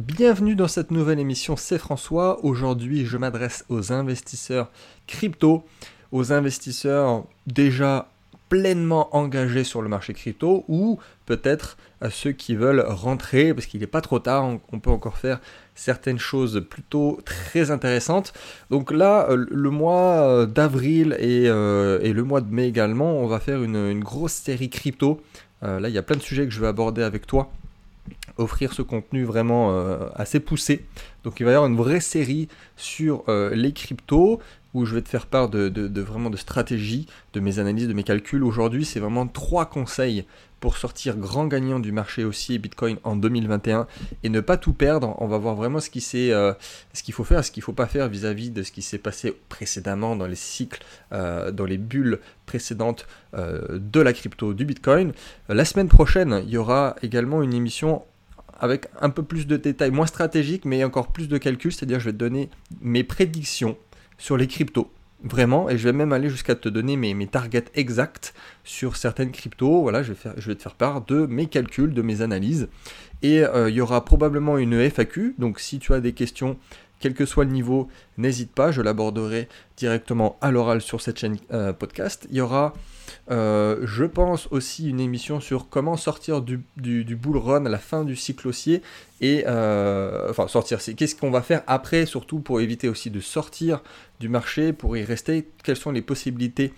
Bienvenue 0.00 0.54
dans 0.54 0.66
cette 0.66 0.92
nouvelle 0.92 1.18
émission, 1.18 1.56
c'est 1.56 1.76
François. 1.76 2.42
Aujourd'hui, 2.42 3.04
je 3.04 3.18
m'adresse 3.18 3.66
aux 3.68 3.92
investisseurs 3.92 4.70
crypto, 5.06 5.62
aux 6.10 6.32
investisseurs 6.32 7.24
déjà 7.46 8.08
pleinement 8.48 9.14
engagés 9.14 9.62
sur 9.62 9.82
le 9.82 9.90
marché 9.90 10.14
crypto 10.14 10.64
ou 10.68 10.98
peut-être 11.26 11.76
à 12.00 12.08
ceux 12.08 12.32
qui 12.32 12.56
veulent 12.56 12.80
rentrer 12.80 13.52
parce 13.52 13.66
qu'il 13.66 13.80
n'est 13.80 13.86
pas 13.86 14.00
trop 14.00 14.18
tard, 14.20 14.48
on, 14.72 14.78
peut 14.78 14.88
encore 14.88 15.18
faire 15.18 15.38
certaines 15.74 16.18
choses 16.18 16.64
plutôt 16.70 17.20
très 17.26 17.70
intéressantes. 17.70 18.32
Donc 18.70 18.92
là, 18.92 19.28
euh, 19.28 19.44
le 19.50 19.68
mois 19.68 20.22
euh, 20.22 20.46
d'avril 20.46 21.14
euh, 21.20 22.00
et, 22.00 22.14
le 22.14 22.24
mois 22.24 22.40
de 22.40 22.50
mai 22.50 22.66
également, 22.66 23.18
on 23.18 23.26
va 23.26 23.38
faire 23.38 23.62
une, 23.62 24.00
grosse 24.00 24.32
série 24.32 24.70
crypto. 24.70 25.20
là, 25.60 25.90
il 25.90 25.94
y 25.94 25.98
a 25.98 26.02
plein 26.02 26.16
de 26.16 26.22
sujets 26.22 26.46
que 26.46 26.54
je 26.54 26.60
vais 26.62 26.68
aborder 26.68 27.02
avec 27.02 27.26
toi 27.26 27.52
offrir 28.36 28.72
ce 28.72 28.82
contenu 28.82 29.24
vraiment 29.24 29.70
assez 30.14 30.40
poussé. 30.40 30.84
Donc 31.24 31.40
il 31.40 31.44
va 31.44 31.52
y 31.52 31.54
avoir 31.54 31.70
une 31.70 31.76
vraie 31.76 32.00
série 32.00 32.48
sur 32.76 33.24
les 33.28 33.72
cryptos 33.72 34.40
où 34.74 34.84
je 34.84 34.94
vais 34.94 35.02
te 35.02 35.08
faire 35.08 35.26
part 35.26 35.48
de, 35.48 36.00
vraiment 36.00 36.30
de 36.30 36.36
stratégie, 36.36 37.06
de 37.32 37.40
mes 37.40 37.58
analyses, 37.58 37.88
de 37.88 37.92
mes 37.92 38.04
calculs. 38.04 38.44
Aujourd'hui, 38.44 38.84
c'est 38.84 39.00
vraiment 39.00 39.26
trois 39.26 39.66
conseils 39.66 40.24
pour 40.60 40.76
sortir 40.76 41.16
grand 41.16 41.46
gagnant 41.46 41.80
du 41.80 41.90
marché 41.90 42.22
aussi 42.22 42.58
Bitcoin 42.58 42.98
en 43.02 43.16
2021 43.16 43.86
et 44.22 44.28
ne 44.28 44.40
pas 44.40 44.58
tout 44.58 44.74
perdre. 44.74 45.14
On 45.18 45.26
va 45.26 45.38
voir 45.38 45.54
vraiment 45.54 45.80
ce 45.80 45.88
euh, 46.14 46.54
qu'il 46.92 47.14
faut 47.14 47.24
faire, 47.24 47.44
ce 47.44 47.50
qu'il 47.50 47.62
faut 47.62 47.72
pas 47.72 47.86
faire 47.86 48.08
vis-à-vis 48.08 48.50
de 48.50 48.62
ce 48.62 48.70
qui 48.70 48.82
s'est 48.82 48.98
passé 48.98 49.34
précédemment 49.48 50.16
dans 50.16 50.26
les 50.26 50.36
cycles, 50.36 50.82
euh, 51.12 51.50
dans 51.50 51.64
les 51.64 51.78
bulles 51.78 52.20
précédentes 52.44 53.06
euh, 53.34 53.78
de 53.80 54.00
la 54.00 54.12
crypto 54.12 54.52
du 54.52 54.66
Bitcoin. 54.66 55.12
La 55.48 55.64
semaine 55.64 55.88
prochaine, 55.88 56.42
il 56.44 56.50
y 56.50 56.58
aura 56.58 56.94
également 57.02 57.42
une 57.42 57.54
émission 57.54 58.04
avec 58.60 58.86
un 59.00 59.10
peu 59.10 59.22
plus 59.22 59.46
de 59.46 59.56
détails, 59.56 59.90
moins 59.90 60.06
stratégiques, 60.06 60.64
mais 60.64 60.84
encore 60.84 61.08
plus 61.08 61.28
de 61.28 61.38
calculs, 61.38 61.72
c'est-à-dire 61.72 61.98
je 61.98 62.06
vais 62.06 62.12
te 62.12 62.18
donner 62.18 62.50
mes 62.80 63.02
prédictions 63.02 63.76
sur 64.18 64.36
les 64.36 64.46
cryptos. 64.46 64.90
Vraiment, 65.22 65.68
et 65.68 65.76
je 65.76 65.84
vais 65.84 65.92
même 65.92 66.14
aller 66.14 66.30
jusqu'à 66.30 66.54
te 66.54 66.68
donner 66.70 66.96
mes, 66.96 67.26
targets 67.26 67.66
exacts 67.74 68.32
sur 68.64 68.96
certaines 68.96 69.32
cryptos. 69.32 69.82
Voilà, 69.82 70.02
je 70.02 70.14
vais, 70.14 70.54
te 70.54 70.62
faire 70.62 70.74
part 70.74 71.04
de 71.04 71.26
mes 71.26 71.46
calculs, 71.46 71.92
de 71.92 72.00
mes 72.00 72.22
analyses. 72.22 72.68
Et 73.20 73.42
euh, 73.42 73.68
il 73.68 73.76
y 73.76 73.82
aura 73.82 74.02
probablement 74.02 74.56
une 74.56 74.88
FAQ. 74.88 75.34
Donc 75.36 75.60
si 75.60 75.78
tu 75.78 75.92
as 75.92 76.00
des 76.00 76.12
questions, 76.12 76.56
quel 77.00 77.14
que 77.14 77.26
soit 77.26 77.44
le 77.44 77.50
niveau, 77.50 77.88
n'hésite 78.18 78.52
pas, 78.52 78.70
je 78.70 78.82
l'aborderai 78.82 79.48
directement 79.80 80.36
à 80.40 80.50
l'oral 80.50 80.82
sur 80.82 81.00
cette 81.00 81.18
chaîne 81.18 81.38
euh, 81.52 81.72
podcast. 81.72 82.26
Il 82.30 82.36
y 82.36 82.40
aura 82.40 82.74
euh, 83.30 83.80
je 83.82 84.04
pense 84.04 84.46
aussi 84.52 84.88
une 84.88 85.00
émission 85.00 85.40
sur 85.40 85.68
comment 85.68 85.96
sortir 85.96 86.42
du, 86.42 86.62
bull 87.16 87.38
run 87.38 87.66
à 87.66 87.68
la 87.68 87.78
fin 87.78 88.04
du 88.04 88.14
cycle 88.14 88.46
haussier 88.46 88.82
et 89.20 89.44
euh, 89.48 90.30
enfin 90.30 90.46
sortir, 90.46 90.80
c'est 90.80 90.94
qu'est-ce 90.94 91.16
qu'on 91.16 91.32
va 91.32 91.42
faire 91.42 91.62
après 91.66 92.06
surtout 92.06 92.38
pour 92.38 92.60
éviter 92.60 92.88
aussi 92.88 93.10
de 93.10 93.18
sortir 93.18 93.82
du 94.20 94.28
marché, 94.28 94.72
pour 94.72 94.96
y 94.96 95.02
rester, 95.02 95.48
quelles 95.64 95.76
sont 95.76 95.90
les 95.90 96.02
possibilités 96.02 96.72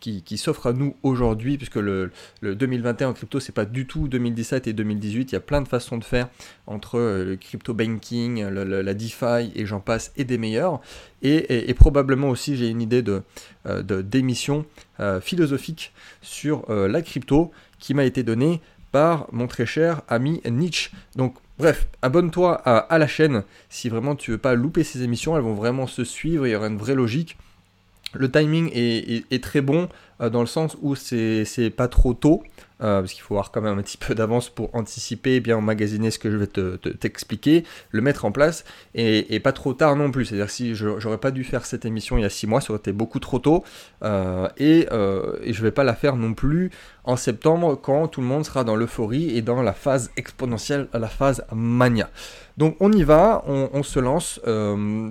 qui, 0.00 0.22
qui, 0.22 0.38
s'offrent 0.38 0.68
à 0.68 0.72
nous 0.72 0.94
aujourd'hui, 1.02 1.56
puisque 1.56 1.76
le, 1.76 2.12
le 2.40 2.54
2021 2.54 3.08
en 3.08 3.12
crypto 3.12 3.40
c'est 3.40 3.52
pas 3.52 3.64
du 3.64 3.86
tout 3.86 4.06
2017 4.06 4.68
et 4.68 4.72
2018, 4.72 5.32
il 5.32 5.34
y 5.34 5.36
a 5.36 5.40
plein 5.40 5.60
de 5.60 5.68
façons 5.68 5.96
de 5.96 6.04
faire 6.04 6.28
entre 6.66 6.98
le 7.00 7.36
crypto 7.36 7.74
banking, 7.74 8.44
la 8.44 8.94
DeFi 8.94 9.37
et 9.42 9.66
j'en 9.66 9.80
passe 9.80 10.12
et 10.16 10.24
des 10.24 10.38
meilleurs. 10.38 10.80
Et, 11.22 11.74
probablement 11.74 12.30
aussi 12.30 12.56
j'ai 12.56 12.68
une 12.68 12.80
idée 12.80 13.02
de, 13.02 13.22
d'émission 14.02 14.64
philosophique 15.20 15.92
sur 16.22 16.64
la 16.70 17.02
crypto 17.02 17.50
qui 17.78 17.94
m'a 17.94 18.04
été 18.04 18.22
donnée 18.22 18.60
par 18.92 19.26
mon 19.32 19.46
très 19.46 19.66
cher 19.66 20.02
ami 20.08 20.40
Nietzsche. 20.48 20.90
Donc 21.16 21.34
bref, 21.58 21.88
abonne-toi 22.02 22.54
à, 22.54 22.98
la 22.98 23.06
chaîne 23.06 23.44
si 23.68 23.88
vraiment 23.88 24.16
tu 24.16 24.30
veux 24.30 24.38
pas 24.38 24.54
louper 24.54 24.84
ces 24.84 25.02
émissions, 25.02 25.36
elles 25.36 25.42
vont 25.42 25.54
vraiment 25.54 25.86
se 25.86 26.04
suivre, 26.04 26.46
il 26.46 26.50
y 26.50 26.56
aura 26.56 26.68
une 26.68 26.78
vraie 26.78 26.94
logique. 26.94 27.36
Le 28.14 28.30
timing 28.30 28.70
est, 28.72 29.42
très 29.42 29.60
bon 29.60 29.82
euh, 29.82 29.86
dans 30.20 30.40
le 30.40 30.46
sens 30.46 30.76
où 30.80 30.94
c'est 30.94 31.72
pas 31.76 31.88
trop 31.88 32.14
tôt. 32.14 32.42
Euh, 32.80 33.00
parce 33.00 33.12
qu'il 33.12 33.22
faut 33.22 33.34
avoir 33.34 33.50
quand 33.50 33.60
même 33.60 33.76
un 33.76 33.82
petit 33.82 33.96
peu 33.98 34.14
d'avance 34.14 34.48
pour 34.48 34.74
anticiper, 34.74 35.40
bien 35.40 35.56
emmagasiner 35.56 36.10
ce 36.10 36.18
que 36.18 36.30
je 36.30 36.36
vais 36.36 36.46
t'expliquer, 36.46 37.64
le 37.90 38.00
mettre 38.00 38.24
en 38.24 38.32
place, 38.32 38.64
et, 38.94 39.40
pas 39.40 39.52
trop 39.52 39.74
tard 39.74 39.96
non 39.96 40.10
plus. 40.10 40.26
C'est-à-dire 40.26 40.50
si 40.50 40.74
j'aurais 40.74 41.18
pas 41.18 41.30
dû 41.30 41.44
faire 41.44 41.64
cette 41.64 41.84
émission 41.84 42.18
il 42.18 42.22
y 42.22 42.24
a 42.24 42.30
6 42.30 42.46
mois, 42.46 42.60
ça 42.60 42.70
aurait 42.70 42.78
été 42.78 42.92
beaucoup 42.92 43.18
trop 43.18 43.38
tôt, 43.38 43.64
euh, 44.02 44.48
et, 44.56 44.86
euh, 44.92 45.38
et, 45.42 45.52
je 45.52 45.62
vais 45.62 45.70
pas 45.70 45.84
la 45.84 45.94
faire 45.94 46.16
non 46.16 46.34
plus 46.34 46.70
en 47.04 47.16
septembre 47.16 47.76
quand 47.80 48.08
tout 48.08 48.20
le 48.20 48.26
monde 48.26 48.44
sera 48.44 48.64
dans 48.64 48.76
l'euphorie 48.76 49.36
et 49.36 49.42
dans 49.42 49.62
la 49.62 49.72
phase 49.72 50.10
exponentielle, 50.16 50.88
la 50.92 51.08
phase 51.08 51.44
mania. 51.52 52.10
Donc 52.58 52.76
on 52.80 52.92
y 52.92 53.04
va, 53.04 53.44
on, 53.46 53.82
se 53.84 54.00
lance. 54.00 54.40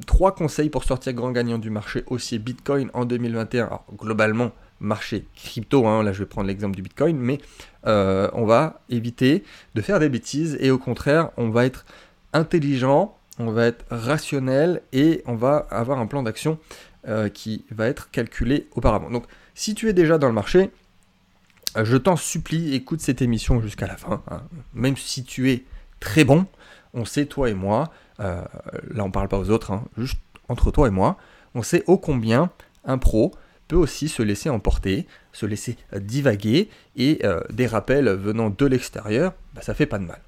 trois 0.06 0.35
conseils 0.35 0.69
pour 0.69 0.84
sortir 0.84 1.13
grand 1.13 1.31
gagnant 1.31 1.57
du 1.57 1.69
marché 1.69 2.03
haussier 2.07 2.40
Bitcoin 2.40 2.90
en 2.94 3.06
2021. 3.06 3.66
Alors, 3.66 3.85
globalement, 3.97 4.51
marché 4.80 5.26
crypto, 5.36 5.88
hein, 5.88 6.04
là 6.04 6.14
je 6.14 6.20
vais 6.20 6.26
prendre 6.26 6.48
l'exemple 6.48 6.76
du 6.76 6.82
Bitcoin, 6.82 7.18
mais 7.18 7.40
euh, 7.86 8.30
on 8.34 8.46
va 8.46 8.82
éviter 8.90 9.44
de 9.76 9.82
faire 9.82 10.00
des 10.00 10.10
bêtises 10.10 10.58
et 10.60 10.72
au 10.72 10.78
contraire 10.78 11.32
on 11.38 11.50
va 11.50 11.66
être 11.66 11.86
intelligent, 12.34 13.18
on 13.40 13.52
va 13.52 13.66
être 13.68 13.86
rationnel 13.90 14.82
et 14.94 15.24
on 15.26 15.36
va 15.36 15.68
avoir 15.70 16.00
un 16.00 16.08
plan 16.08 16.24
d'action 16.24 16.60
euh, 17.08 17.30
qui 17.30 17.66
va 17.72 17.88
être 17.88 18.12
calculé 18.12 18.68
auparavant. 18.76 19.10
Donc 19.10 19.26
si 19.56 19.74
tu 19.74 19.90
es 19.90 19.94
déjà 19.94 20.18
dans 20.18 20.28
le 20.28 20.34
marché, 20.34 20.70
je 21.76 21.98
t'en 21.98 22.16
supplie, 22.16 22.74
écoute 22.74 23.02
cette 23.02 23.22
émission 23.22 23.62
jusqu'à 23.62 23.88
la 23.88 23.98
fin, 23.98 24.24
hein. 24.30 24.42
même 24.74 24.98
si 24.98 25.24
tu 25.24 25.52
es 25.52 25.64
très 26.00 26.24
bon, 26.24 26.46
on 26.94 27.06
sait 27.06 27.26
toi 27.26 27.50
et 27.50 27.54
moi, 27.54 27.92
euh, 28.20 28.42
là 28.92 29.04
on 29.04 29.12
parle 29.12 29.28
pas 29.28 29.38
aux 29.38 29.50
autres, 29.50 29.72
hein, 29.72 29.84
juste 29.98 30.20
entre 30.50 30.72
toi 30.72 30.88
et 30.88 30.92
moi, 30.92 31.18
on 31.56 31.64
sait 31.64 31.84
ô 31.88 31.98
combien 31.98 32.52
un 32.86 32.98
pro 32.98 33.34
peut 33.67 33.75
aussi 33.75 34.07
se 34.07 34.22
laisser 34.23 34.50
emporter, 34.50 35.07
se 35.33 35.45
laisser 35.45 35.78
divaguer, 35.95 36.69
et 36.95 37.19
euh, 37.23 37.41
des 37.51 37.67
rappels 37.67 38.09
venant 38.09 38.50
de 38.50 38.66
l'extérieur, 38.66 39.33
bah, 39.53 39.61
ça 39.61 39.73
fait 39.73 39.85
pas 39.85 40.00
de 40.00 40.05
mal. 40.05 40.22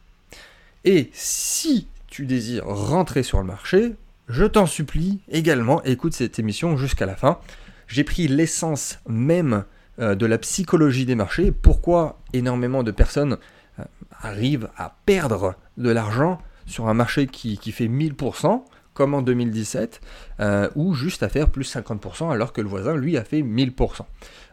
Et 0.85 1.09
si 1.13 1.87
tu 2.07 2.25
désires 2.25 2.65
rentrer 2.65 3.23
sur 3.23 3.39
le 3.39 3.45
marché, 3.45 3.93
je 4.27 4.45
t'en 4.45 4.65
supplie 4.65 5.19
également, 5.29 5.83
écoute 5.83 6.13
cette 6.13 6.39
émission 6.39 6.77
jusqu'à 6.77 7.05
la 7.05 7.15
fin. 7.15 7.39
J'ai 7.87 8.03
pris 8.03 8.27
l'essence 8.27 8.99
même 9.07 9.63
euh, 9.99 10.15
de 10.15 10.25
la 10.25 10.37
psychologie 10.37 11.05
des 11.05 11.15
marchés, 11.15 11.51
pourquoi 11.51 12.19
énormément 12.33 12.83
de 12.83 12.91
personnes 12.91 13.37
euh, 13.79 13.83
arrivent 14.21 14.69
à 14.77 14.95
perdre 15.05 15.55
de 15.77 15.89
l'argent 15.89 16.39
sur 16.67 16.87
un 16.87 16.93
marché 16.93 17.25
qui, 17.25 17.57
qui 17.57 17.71
fait 17.71 17.87
1000%, 17.87 18.63
comme 18.99 19.13
en 19.13 19.21
2017, 19.21 20.01
euh, 20.41 20.69
ou 20.75 20.93
juste 20.93 21.23
à 21.23 21.29
faire 21.29 21.49
plus 21.49 21.73
50% 21.73 22.33
alors 22.33 22.51
que 22.51 22.59
le 22.59 22.67
voisin, 22.67 22.97
lui, 22.97 23.15
a 23.15 23.23
fait 23.23 23.41
1000%. 23.41 24.01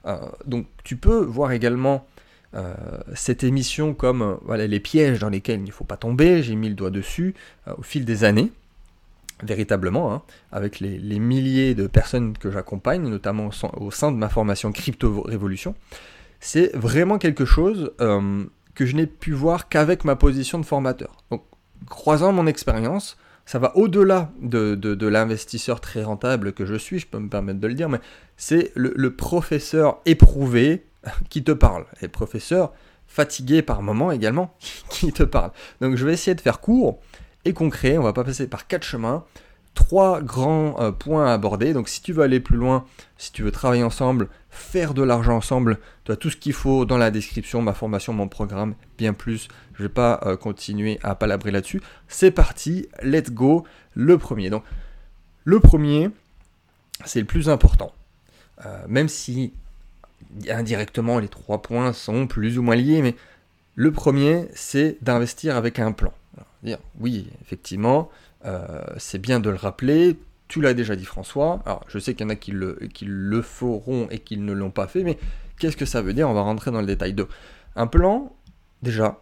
Euh, 0.06 0.18
donc 0.46 0.68
tu 0.84 0.96
peux 0.96 1.18
voir 1.18 1.50
également 1.50 2.06
euh, 2.54 2.72
cette 3.12 3.42
émission 3.42 3.92
comme 3.92 4.38
les 4.56 4.78
pièges 4.78 5.18
dans 5.18 5.30
lesquels 5.30 5.58
il 5.58 5.66
ne 5.66 5.72
faut 5.72 5.82
pas 5.82 5.96
tomber, 5.96 6.44
j'ai 6.44 6.54
mis 6.54 6.68
le 6.68 6.76
doigt 6.76 6.90
dessus 6.90 7.34
au 7.76 7.82
fil 7.82 8.04
des 8.04 8.22
années, 8.22 8.52
véritablement, 9.42 10.14
hein, 10.14 10.22
avec 10.52 10.78
les, 10.78 11.18
milliers 11.18 11.74
de 11.74 11.88
personnes 11.88 12.38
que 12.38 12.52
j'accompagne, 12.52 13.02
notamment 13.02 13.50
au 13.80 13.90
sein 13.90 14.12
de 14.12 14.16
ma 14.16 14.28
formation 14.28 14.70
Crypto 14.70 15.22
Révolution. 15.22 15.74
C'est 16.38 16.70
vraiment 16.76 17.18
quelque 17.18 17.46
chose 17.46 17.90
que 17.98 18.86
je 18.86 18.94
n'ai 18.94 19.08
pu 19.08 19.32
voir 19.32 19.68
qu'avec 19.68 20.04
ma 20.04 20.14
position 20.14 20.60
de 20.60 20.64
formateur. 20.64 21.24
Donc, 21.32 21.42
croisant 21.88 22.30
mon 22.30 22.46
expérience, 22.46 23.16
ça 23.46 23.60
va 23.60 23.76
au-delà 23.76 24.32
de, 24.42 25.06
l'investisseur 25.06 25.80
très 25.80 26.02
rentable 26.02 26.52
que 26.52 26.66
je 26.66 26.74
suis, 26.74 26.98
je 26.98 27.06
peux 27.06 27.20
me 27.20 27.28
permettre 27.28 27.60
de 27.60 27.66
le 27.68 27.74
dire, 27.74 27.88
mais 27.88 28.00
c'est 28.36 28.72
le, 28.74 29.14
professeur 29.14 30.00
éprouvé 30.04 30.84
qui 31.30 31.44
te 31.44 31.52
parle. 31.52 31.86
Et 32.02 32.08
professeur 32.08 32.72
fatigué 33.06 33.62
par 33.62 33.82
moment 33.82 34.10
également 34.10 34.54
qui 34.90 35.12
te 35.12 35.22
parle. 35.22 35.52
Donc 35.80 35.96
je 35.96 36.04
vais 36.04 36.12
essayer 36.12 36.34
de 36.34 36.40
faire 36.40 36.60
court 36.60 37.00
et 37.44 37.52
concret, 37.52 37.96
on 37.96 38.02
va 38.02 38.12
pas 38.12 38.24
passer 38.24 38.48
par 38.48 38.66
quatre 38.66 38.82
chemins 38.82 39.24
trois 39.76 40.20
grands 40.22 40.80
euh, 40.80 40.90
points 40.90 41.26
à 41.26 41.34
aborder. 41.34 41.72
Donc 41.72 41.88
si 41.88 42.02
tu 42.02 42.12
veux 42.12 42.24
aller 42.24 42.40
plus 42.40 42.56
loin, 42.56 42.84
si 43.16 43.30
tu 43.30 43.44
veux 43.44 43.52
travailler 43.52 43.84
ensemble, 43.84 44.28
faire 44.50 44.94
de 44.94 45.02
l'argent 45.02 45.36
ensemble, 45.36 45.78
tu 46.04 46.10
as 46.10 46.16
tout 46.16 46.30
ce 46.30 46.36
qu'il 46.36 46.54
faut 46.54 46.84
dans 46.84 46.98
la 46.98 47.12
description, 47.12 47.62
ma 47.62 47.74
formation, 47.74 48.12
mon 48.12 48.26
programme, 48.26 48.74
bien 48.98 49.12
plus. 49.12 49.46
Je 49.74 49.82
ne 49.82 49.88
vais 49.88 49.94
pas 49.94 50.20
euh, 50.24 50.36
continuer 50.36 50.98
à 51.04 51.14
palabrer 51.14 51.52
là-dessus. 51.52 51.80
C'est 52.08 52.32
parti, 52.32 52.88
let's 53.02 53.30
go. 53.30 53.64
Le 53.94 54.18
premier. 54.18 54.50
Donc 54.50 54.64
le 55.44 55.60
premier, 55.60 56.10
c'est 57.04 57.20
le 57.20 57.26
plus 57.26 57.48
important. 57.48 57.92
Euh, 58.64 58.84
même 58.88 59.08
si 59.08 59.52
indirectement 60.48 61.18
les 61.18 61.28
trois 61.28 61.60
points 61.62 61.92
sont 61.92 62.26
plus 62.26 62.58
ou 62.58 62.62
moins 62.62 62.76
liés, 62.76 63.02
mais 63.02 63.14
le 63.74 63.92
premier, 63.92 64.48
c'est 64.54 64.96
d'investir 65.02 65.54
avec 65.54 65.78
un 65.78 65.92
plan. 65.92 66.12
dire, 66.62 66.78
oui, 66.98 67.28
effectivement, 67.42 68.10
c'est 68.98 69.18
bien 69.18 69.40
de 69.40 69.50
le 69.50 69.56
rappeler. 69.56 70.18
Tu 70.48 70.60
l'as 70.60 70.74
déjà 70.74 70.94
dit 70.94 71.04
François. 71.04 71.60
Alors 71.66 71.84
je 71.88 71.98
sais 71.98 72.14
qu'il 72.14 72.24
y 72.24 72.26
en 72.26 72.30
a 72.30 72.36
qui 72.36 72.52
le, 72.52 72.78
qui 72.94 73.04
le 73.06 73.42
feront 73.42 74.08
et 74.10 74.18
qui 74.18 74.36
ne 74.36 74.52
l'ont 74.52 74.70
pas 74.70 74.86
fait, 74.86 75.02
mais 75.02 75.18
qu'est-ce 75.58 75.76
que 75.76 75.86
ça 75.86 76.02
veut 76.02 76.12
dire? 76.12 76.28
On 76.28 76.34
va 76.34 76.42
rentrer 76.42 76.70
dans 76.70 76.80
le 76.80 76.86
détail. 76.86 77.14
De... 77.14 77.26
Un 77.74 77.86
plan, 77.86 78.32
déjà, 78.82 79.20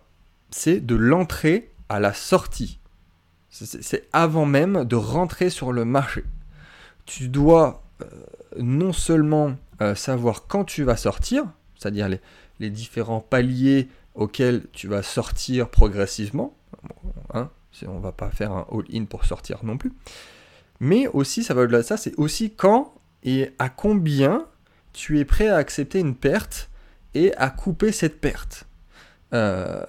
c'est 0.50 0.81
de 0.81 0.94
l'entrée 0.94 1.70
à 1.88 2.00
la 2.00 2.12
sortie. 2.12 2.78
C'est 3.50 4.08
avant 4.12 4.46
même 4.46 4.84
de 4.84 4.96
rentrer 4.96 5.49
sur 5.49 5.72
le 5.72 5.84
marché. 5.84 6.25
Tu 7.06 7.28
dois 7.28 7.84
euh, 8.02 8.06
non 8.58 8.93
seulement 8.93 9.55
euh, 9.81 9.94
savoir 9.94 10.46
quand 10.46 10.64
tu 10.64 10.82
vas 10.82 10.96
sortir, 10.96 11.44
c'est-à-dire 11.78 12.08
les, 12.08 12.70
différents 12.70 13.20
paliers 13.20 13.88
auxquels 14.14 14.62
tu 14.72 14.88
vas 14.88 15.02
sortir 15.02 15.69
progressivement, 15.69 16.56
hein, 17.32 17.50
on 17.87 17.99
va 17.99 18.12
pas 18.12 18.31
faire 18.31 18.53
un 18.53 18.67
all-in 18.71 19.05
pour 19.05 19.25
sortir 19.25 19.65
non 19.65 19.76
plus, 19.76 19.93
mais 20.81 21.06
aussi, 21.09 21.43
ça 21.43 21.55
va 21.55 21.62
au-delà 21.62 21.79
de 21.79 21.82
ça, 21.82 21.97
c'est 21.97 22.15
aussi 22.19 22.50
quand 22.50 22.94
et 23.23 23.50
à 23.59 23.69
combien 23.69 24.47
tu 24.93 25.19
es 25.19 25.25
prêt 25.25 25.49
à 25.49 25.56
accepter 25.56 25.99
une 25.99 26.15
perte 26.15 26.71
et 27.15 27.35
à 27.37 27.50
couper 27.50 27.93
cette 27.93 28.21
perte. 28.21 28.67
Euh, 29.32 29.85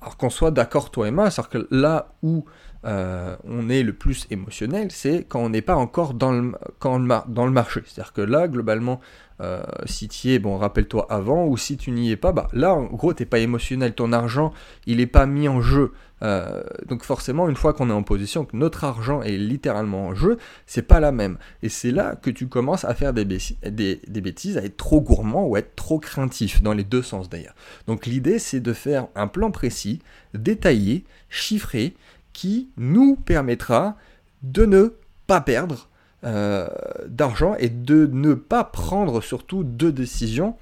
alors 0.00 0.16
qu'on 0.16 0.30
soit 0.30 0.50
d'accord 0.50 0.90
toi 0.90 1.08
et 1.08 1.10
moi, 1.10 1.30
c'est-à-dire 1.30 1.50
que 1.50 1.68
là 1.70 2.14
où 2.22 2.44
euh, 2.84 3.36
on 3.44 3.68
est 3.68 3.82
le 3.82 3.92
plus 3.92 4.26
émotionnel, 4.30 4.90
c'est 4.90 5.24
quand 5.28 5.40
on 5.40 5.48
n'est 5.48 5.62
pas 5.62 5.76
encore 5.76 6.14
dans 6.14 6.32
le, 6.32 6.52
quand 6.78 7.00
dans 7.00 7.46
le 7.46 7.52
marché. 7.52 7.82
C'est-à-dire 7.86 8.12
que 8.12 8.20
là, 8.20 8.48
globalement, 8.48 9.00
euh, 9.40 9.62
si 9.84 10.08
tu 10.08 10.28
y 10.28 10.34
es, 10.34 10.38
bon, 10.38 10.56
rappelle-toi 10.56 11.06
avant, 11.10 11.46
ou 11.46 11.56
si 11.56 11.76
tu 11.76 11.90
n'y 11.90 12.10
es 12.10 12.16
pas, 12.16 12.32
bah, 12.32 12.48
là, 12.52 12.74
en 12.74 12.84
gros, 12.84 13.12
tu 13.12 13.22
n'es 13.22 13.26
pas 13.26 13.38
émotionnel. 13.38 13.94
Ton 13.94 14.12
argent, 14.12 14.52
il 14.86 14.98
n'est 14.98 15.06
pas 15.06 15.26
mis 15.26 15.48
en 15.48 15.60
jeu. 15.60 15.92
Euh, 16.22 16.62
donc 16.88 17.04
forcément, 17.04 17.46
une 17.48 17.56
fois 17.56 17.74
qu'on 17.74 17.90
est 17.90 17.94
en 17.94 18.02
position, 18.02 18.46
que 18.46 18.56
notre 18.56 18.84
argent 18.84 19.20
est 19.20 19.36
littéralement 19.36 20.06
en 20.06 20.14
jeu, 20.14 20.38
c'est 20.66 20.82
pas 20.82 21.00
la 21.00 21.12
même. 21.12 21.36
Et 21.62 21.68
c'est 21.68 21.90
là 21.90 22.16
que 22.16 22.30
tu 22.30 22.48
commences 22.48 22.84
à 22.84 22.94
faire 22.94 23.12
des, 23.12 23.24
des, 23.24 24.00
des, 24.06 24.20
bêtises, 24.22 24.56
à 24.56 24.64
être 24.64 24.78
trop 24.78 25.02
gourmand 25.02 25.44
ou 25.44 25.56
à 25.56 25.58
être 25.58 25.76
trop 25.76 25.98
craintif, 25.98 26.62
dans 26.62 26.72
les 26.72 26.84
deux 26.84 27.02
sens 27.02 27.28
d'ailleurs. 27.28 27.54
Donc 27.86 28.06
l'idée, 28.06 28.38
c'est 28.38 28.60
de 28.60 28.72
faire 28.72 29.08
un 29.14 29.26
plan 29.26 29.50
précis, 29.50 30.00
détaillé, 30.32 31.04
chiffré, 31.28 31.94
qui 32.36 32.68
nous 32.76 33.16
permettra 33.16 33.96
de 34.42 34.66
ne 34.66 34.92
pas 35.26 35.40
perdre 35.40 35.88
euh, 36.22 36.68
d'argent 37.08 37.54
et 37.58 37.70
de 37.70 38.06
ne 38.12 38.34
pas 38.34 38.62
prendre 38.62 39.22
surtout 39.22 39.64
de 39.64 39.90
décisions 39.90 40.54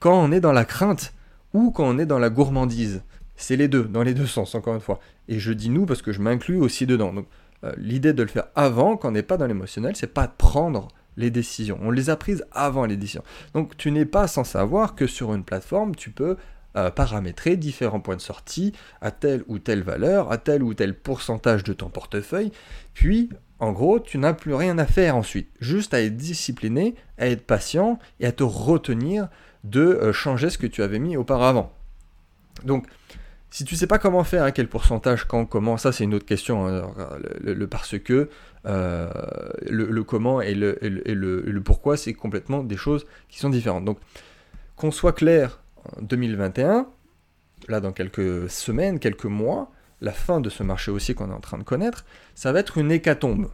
quand 0.00 0.22
on 0.22 0.32
est 0.32 0.40
dans 0.40 0.52
la 0.52 0.66
crainte 0.66 1.14
ou 1.54 1.70
quand 1.70 1.84
on 1.84 1.98
est 1.98 2.04
dans 2.04 2.18
la 2.18 2.28
gourmandise. 2.28 3.02
C'est 3.36 3.56
les 3.56 3.68
deux, 3.68 3.84
dans 3.84 4.02
les 4.02 4.12
deux 4.12 4.26
sens, 4.26 4.54
encore 4.54 4.74
une 4.74 4.82
fois. 4.82 5.00
Et 5.28 5.38
je 5.38 5.54
dis 5.54 5.70
nous 5.70 5.86
parce 5.86 6.02
que 6.02 6.12
je 6.12 6.20
m'inclus 6.20 6.60
aussi 6.60 6.84
dedans. 6.84 7.14
Donc 7.14 7.26
euh, 7.64 7.72
l'idée 7.78 8.12
de 8.12 8.22
le 8.22 8.28
faire 8.28 8.48
avant, 8.54 8.98
quand 8.98 9.08
on 9.08 9.12
n'est 9.12 9.22
pas 9.22 9.38
dans 9.38 9.46
l'émotionnel, 9.46 9.96
c'est 9.96 10.12
pas 10.12 10.26
de 10.26 10.34
prendre 10.36 10.88
les 11.16 11.30
décisions. 11.30 11.78
On 11.80 11.90
les 11.90 12.10
a 12.10 12.16
prises 12.16 12.44
avant 12.52 12.84
les 12.84 12.98
décisions. 12.98 13.24
Donc 13.54 13.78
tu 13.78 13.90
n'es 13.90 14.04
pas 14.04 14.26
sans 14.26 14.44
savoir 14.44 14.94
que 14.94 15.06
sur 15.06 15.32
une 15.32 15.42
plateforme, 15.42 15.94
tu 15.94 16.10
peux 16.10 16.36
paramétrer 16.94 17.56
différents 17.56 18.00
points 18.00 18.16
de 18.16 18.20
sortie 18.20 18.72
à 19.00 19.10
telle 19.10 19.44
ou 19.46 19.58
telle 19.58 19.82
valeur, 19.82 20.32
à 20.32 20.38
tel 20.38 20.62
ou 20.62 20.74
tel 20.74 20.94
pourcentage 20.94 21.62
de 21.62 21.72
ton 21.72 21.88
portefeuille, 21.88 22.50
puis 22.94 23.30
en 23.60 23.72
gros, 23.72 24.00
tu 24.00 24.18
n'as 24.18 24.34
plus 24.34 24.54
rien 24.54 24.78
à 24.78 24.86
faire 24.86 25.16
ensuite, 25.16 25.48
juste 25.60 25.94
à 25.94 26.02
être 26.02 26.16
discipliné, 26.16 26.96
à 27.18 27.28
être 27.28 27.46
patient 27.46 27.98
et 28.20 28.26
à 28.26 28.32
te 28.32 28.42
retenir 28.42 29.28
de 29.62 29.80
euh, 29.80 30.12
changer 30.12 30.50
ce 30.50 30.58
que 30.58 30.66
tu 30.66 30.82
avais 30.82 30.98
mis 30.98 31.16
auparavant. 31.16 31.72
Donc, 32.64 32.86
si 33.50 33.64
tu 33.64 33.76
sais 33.76 33.86
pas 33.86 33.98
comment 33.98 34.24
faire, 34.24 34.42
à 34.42 34.50
quel 34.50 34.68
pourcentage, 34.68 35.24
quand, 35.24 35.46
comment, 35.46 35.76
ça 35.76 35.92
c'est 35.92 36.04
une 36.04 36.14
autre 36.14 36.26
question. 36.26 36.66
Hein. 36.66 36.92
le, 37.40 37.66
parce 37.66 37.98
que, 37.98 38.28
euh, 38.66 39.08
le, 39.66 40.02
comment 40.02 40.40
et, 40.40 40.54
le, 40.54 40.84
et 40.84 41.14
le 41.14 41.60
pourquoi, 41.62 41.96
c'est 41.96 42.14
complètement 42.14 42.64
des 42.64 42.76
choses 42.76 43.06
qui 43.28 43.38
sont 43.38 43.50
différentes. 43.50 43.84
Donc, 43.84 43.98
qu'on 44.76 44.90
soit 44.90 45.12
clair 45.12 45.60
2021, 46.00 46.86
là 47.68 47.80
dans 47.80 47.92
quelques 47.92 48.50
semaines, 48.50 48.98
quelques 48.98 49.24
mois, 49.24 49.70
la 50.00 50.12
fin 50.12 50.40
de 50.40 50.50
ce 50.50 50.62
marché 50.62 50.90
haussier 50.90 51.14
qu'on 51.14 51.30
est 51.30 51.34
en 51.34 51.40
train 51.40 51.58
de 51.58 51.62
connaître, 51.62 52.04
ça 52.34 52.52
va 52.52 52.60
être 52.60 52.78
une 52.78 52.92
hécatombe. 52.92 53.50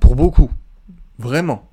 pour 0.00 0.16
beaucoup. 0.16 0.50
Vraiment. 1.18 1.68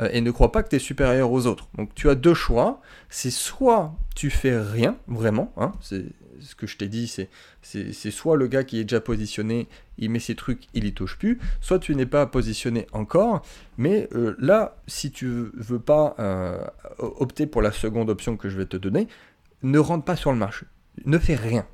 Euh, 0.00 0.08
et 0.12 0.20
ne 0.20 0.30
crois 0.30 0.52
pas 0.52 0.62
que 0.62 0.68
tu 0.68 0.76
es 0.76 0.78
supérieur 0.78 1.32
aux 1.32 1.46
autres. 1.46 1.68
Donc 1.76 1.94
tu 1.94 2.08
as 2.08 2.14
deux 2.14 2.34
choix. 2.34 2.80
C'est 3.08 3.30
soit 3.30 3.96
tu 4.14 4.30
fais 4.30 4.58
rien, 4.58 4.96
vraiment, 5.08 5.52
hein, 5.56 5.72
c'est 5.80 6.06
ce 6.40 6.54
que 6.54 6.66
je 6.66 6.76
t'ai 6.76 6.88
dit, 6.88 7.06
c'est, 7.06 7.28
c'est, 7.62 8.10
soit 8.10 8.36
le 8.36 8.46
gars 8.46 8.64
qui 8.64 8.78
est 8.78 8.84
déjà 8.84 9.00
positionné, 9.00 9.68
il 9.98 10.10
met 10.10 10.18
ses 10.18 10.34
trucs, 10.34 10.66
il 10.74 10.84
y 10.84 10.92
touche 10.92 11.18
plus, 11.18 11.38
soit 11.60 11.78
tu 11.78 11.94
n'es 11.94 12.06
pas 12.06 12.26
positionné 12.26 12.86
encore, 12.92 13.42
mais 13.78 14.08
euh, 14.14 14.36
là, 14.38 14.76
si 14.86 15.10
tu 15.10 15.50
veux 15.54 15.78
pas 15.78 16.14
euh, 16.18 16.62
opter 16.98 17.46
pour 17.46 17.62
la 17.62 17.72
seconde 17.72 18.10
option 18.10 18.36
que 18.36 18.48
je 18.48 18.56
vais 18.56 18.66
te 18.66 18.76
donner, 18.76 19.08
ne 19.62 19.78
rentre 19.78 20.04
pas 20.04 20.16
sur 20.16 20.32
le 20.32 20.38
marché. 20.38 20.66
Ne 21.04 21.18
fais 21.18 21.34
rien. 21.34 21.66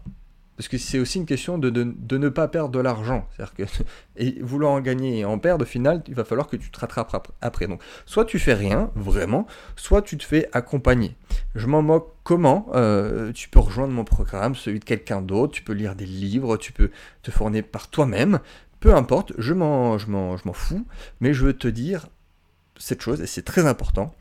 Parce 0.57 0.69
que 0.69 0.77
c'est 0.77 0.99
aussi 0.99 1.19
une 1.19 1.27
question 1.27 1.57
de, 1.57 1.71
de, 1.71 2.19
ne 2.19 2.29
pas 2.29 2.47
perdre 2.47 2.71
de 2.71 2.79
l'argent. 2.79 3.27
C'est-à-dire 3.35 3.55
que 3.55 3.63
et 4.17 4.41
vouloir 4.43 4.73
en 4.73 4.81
gagner 4.81 5.21
et 5.21 5.25
en 5.25 5.39
perdre, 5.39 5.65
au 5.65 5.67
final, 5.67 6.03
il 6.07 6.15
va 6.15 6.25
falloir 6.25 6.47
que 6.47 6.57
tu 6.57 6.71
te 6.71 6.79
rattrapes 6.79 7.33
après. 7.41 7.67
Donc, 7.67 7.83
soit 8.05 8.27
tu 8.27 8.39
fais 8.39 8.55
rien, 8.55 8.91
vraiment, 8.95 9.47
soit 9.77 10.03
tu 10.03 10.19
te 10.19 10.25
fais 10.25 10.49
accompagner. 10.53 11.17
Je 11.55 11.67
m'en 11.67 11.83
moque 11.83 12.15
comment 12.23 12.69
euh, 12.75 13.33
Tu 13.33 13.49
peux 13.49 13.61
rejoindre 13.61 13.93
mon 13.93 14.05
programme, 14.05 14.55
celui 14.55 14.79
de 14.79 14.85
quelqu'un 14.85 15.23
d'autre, 15.23 15.55
tu 15.55 15.63
peux 15.63 15.73
lire 15.73 15.97
des 15.97 16.07
livres, 16.07 16.57
tu 16.59 16.73
peux 16.73 16.91
te 17.23 17.31
fournir 17.31 17.65
par 17.65 17.89
toi-même. 17.89 18.39
Peu 18.79 18.95
importe, 18.95 19.33
je 19.39 19.55
m'en, 19.55 19.97
je, 19.97 20.09
m'en, 20.09 20.37
je 20.37 20.47
m'en 20.47 20.53
fous, 20.53 20.87
mais 21.21 21.33
je 21.33 21.45
veux 21.45 21.55
te 21.55 21.69
dire 21.69 22.09
cette 22.77 23.01
chose, 23.01 23.21
et 23.23 23.27
c'est 23.27 23.43
très 23.43 23.67
important. 23.67 24.15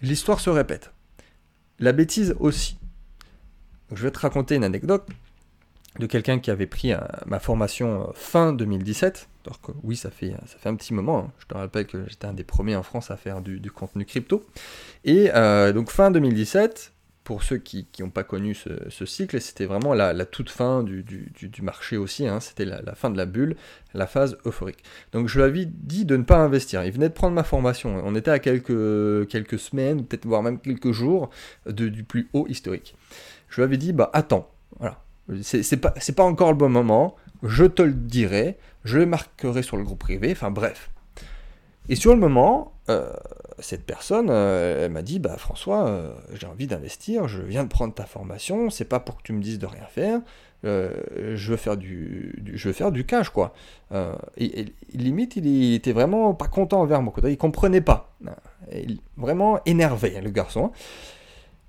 L'histoire 0.00 0.38
se 0.38 0.50
répète. 0.50 0.92
La 1.78 1.92
bêtise 1.92 2.36
aussi 2.38 2.78
je 3.92 4.02
vais 4.02 4.10
te 4.10 4.18
raconter 4.18 4.54
une 4.56 4.64
anecdote 4.64 5.06
de 5.98 6.06
quelqu'un 6.06 6.38
qui 6.38 6.50
avait 6.50 6.66
pris 6.66 6.92
euh, 6.92 6.98
ma 7.26 7.38
formation 7.38 8.02
euh, 8.02 8.12
fin 8.14 8.52
2017. 8.52 9.28
Alors 9.46 9.60
que 9.60 9.72
oui, 9.82 9.96
ça 9.96 10.10
fait, 10.10 10.34
ça 10.46 10.58
fait 10.58 10.68
un 10.68 10.74
petit 10.74 10.94
moment. 10.94 11.18
Hein. 11.18 11.32
Je 11.38 11.46
te 11.46 11.54
rappelle 11.54 11.86
que 11.86 12.04
j'étais 12.08 12.26
un 12.26 12.32
des 12.32 12.44
premiers 12.44 12.76
en 12.76 12.82
France 12.82 13.10
à 13.10 13.16
faire 13.16 13.40
du, 13.40 13.60
contenu 13.70 14.04
crypto. 14.04 14.44
Et 15.04 15.30
euh, 15.34 15.72
donc 15.72 15.90
fin 15.90 16.10
2017, 16.10 16.92
pour 17.22 17.42
ceux 17.42 17.58
qui 17.58 17.86
n'ont 18.00 18.10
pas 18.10 18.24
connu 18.24 18.54
ce, 18.54 19.04
cycle, 19.04 19.40
c'était 19.40 19.66
vraiment 19.66 19.94
la, 19.94 20.24
toute 20.26 20.50
fin 20.50 20.82
du, 20.82 21.24
marché 21.62 21.96
aussi. 21.96 22.26
Hein. 22.26 22.40
C'était 22.40 22.64
la, 22.64 22.94
fin 22.94 23.10
de 23.10 23.16
la 23.16 23.26
bulle, 23.26 23.56
la 23.94 24.06
phase 24.06 24.36
euphorique. 24.46 24.82
Donc 25.12 25.28
je 25.28 25.38
lui 25.38 25.44
avais 25.44 25.64
dit 25.64 26.04
de 26.04 26.16
ne 26.16 26.24
pas 26.24 26.38
investir. 26.38 26.84
Il 26.84 26.92
venait 26.92 27.08
de 27.08 27.14
prendre 27.14 27.34
ma 27.34 27.44
formation. 27.44 28.02
On 28.04 28.14
était 28.14 28.30
à 28.30 28.38
quelques, 28.40 29.28
quelques 29.28 29.58
semaines, 29.58 30.04
peut-être 30.04 30.26
voire 30.26 30.42
même 30.42 30.58
quelques 30.58 30.92
jours 30.92 31.30
du 31.66 32.04
plus 32.04 32.28
haut 32.32 32.46
historique 32.48 32.94
je 33.48 33.56
lui 33.56 33.62
avais 33.64 33.76
dit, 33.76 33.92
bah 33.92 34.10
attends, 34.12 34.48
voilà, 34.78 34.98
c'est 35.42 35.76
pas, 35.80 35.94
pas 36.16 36.24
encore 36.24 36.50
le 36.50 36.56
bon 36.56 36.68
moment, 36.68 37.16
je 37.42 37.64
te 37.64 37.82
le 37.82 37.92
dirai, 37.92 38.58
je 38.84 38.98
le 38.98 39.06
marquerai 39.06 39.62
sur 39.62 39.76
le 39.76 39.84
groupe 39.84 39.98
privé, 39.98 40.32
enfin 40.32 40.50
bref. 40.50 40.90
Et 41.88 41.94
sur 41.94 42.12
le 42.12 42.20
moment, 42.20 42.72
euh, 42.88 43.12
cette 43.58 43.84
personne, 43.84 44.28
euh, 44.30 44.84
elle 44.84 44.92
m'a 44.92 45.02
dit, 45.02 45.18
bah 45.18 45.36
François, 45.36 45.86
euh, 45.86 46.12
j'ai 46.34 46.46
envie 46.46 46.66
d'investir, 46.66 47.28
je 47.28 47.42
viens 47.42 47.64
de 47.64 47.68
prendre 47.68 47.94
ta 47.94 48.04
formation, 48.04 48.70
c'est 48.70 48.84
pas 48.84 49.00
pour 49.00 49.18
que 49.18 49.22
tu 49.22 49.32
me 49.32 49.42
dises 49.42 49.58
de 49.58 49.66
rien 49.66 49.86
faire, 49.88 50.20
je 50.64 51.50
veux 51.50 51.56
faire 51.56 51.76
du, 51.76 52.42
je 52.54 52.68
veux 52.68 52.72
faire 52.72 52.90
du 52.90 53.06
cash 53.06 53.28
quoi. 53.28 53.54
Et, 54.36 54.66
limite, 54.94 55.36
il, 55.36 55.74
était 55.74 55.92
vraiment 55.92 56.34
pas 56.34 56.48
content 56.48 56.80
envers 56.80 57.02
moi, 57.02 57.12
il 57.24 57.38
comprenait 57.38 57.80
pas, 57.80 58.16
vraiment 59.16 59.60
énervé 59.64 60.20
le 60.20 60.30
garçon. 60.30 60.72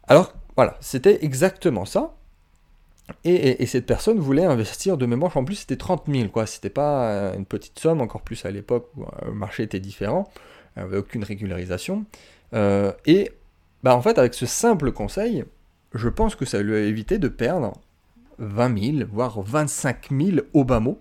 Alors 0.08 0.34
voilà, 0.58 0.76
c'était 0.82 1.24
exactement 1.24 1.86
ça. 1.86 2.16
Et, 3.24 3.66
cette 3.68 3.86
personne 3.86 4.20
voulait 4.20 4.44
investir 4.44 4.98
de 4.98 5.06
mémoire, 5.06 5.38
en 5.38 5.46
plus 5.46 5.56
c'était 5.56 5.78
30 5.78 6.06
000, 6.12 6.28
quoi. 6.30 6.46
C'était 6.46 6.70
pas 6.70 7.10
euh, 7.10 7.38
une 7.38 7.46
petite 7.46 7.80
somme, 7.80 8.02
encore 8.02 8.22
plus 8.22 8.44
à 8.44 8.52
l'époque 8.52 8.90
où 8.98 9.04
euh, 9.04 9.08
le 9.28 9.34
marché 9.34 9.64
était 9.64 9.80
différent, 9.80 10.30
avait 10.76 10.98
aucune 10.98 11.24
régularisation. 11.24 12.06
Euh, 12.54 12.92
et 13.06 13.32
bah, 13.84 13.96
en 13.96 14.02
fait, 14.02 14.18
avec 14.18 14.34
ce 14.34 14.46
simple 14.46 14.92
conseil, 14.92 15.46
je 15.94 16.10
pense 16.10 16.36
que 16.36 16.44
ça 16.44 16.62
lui 16.62 16.76
a 16.76 16.80
évité 16.80 17.18
de 17.18 17.30
perdre 17.30 17.74
20 18.40 18.98
000, 18.98 19.10
voire 19.10 19.42
25 19.42 20.10
000 20.12 20.38
au 20.54 20.66
bas 20.66 20.80
mot. 20.80 21.00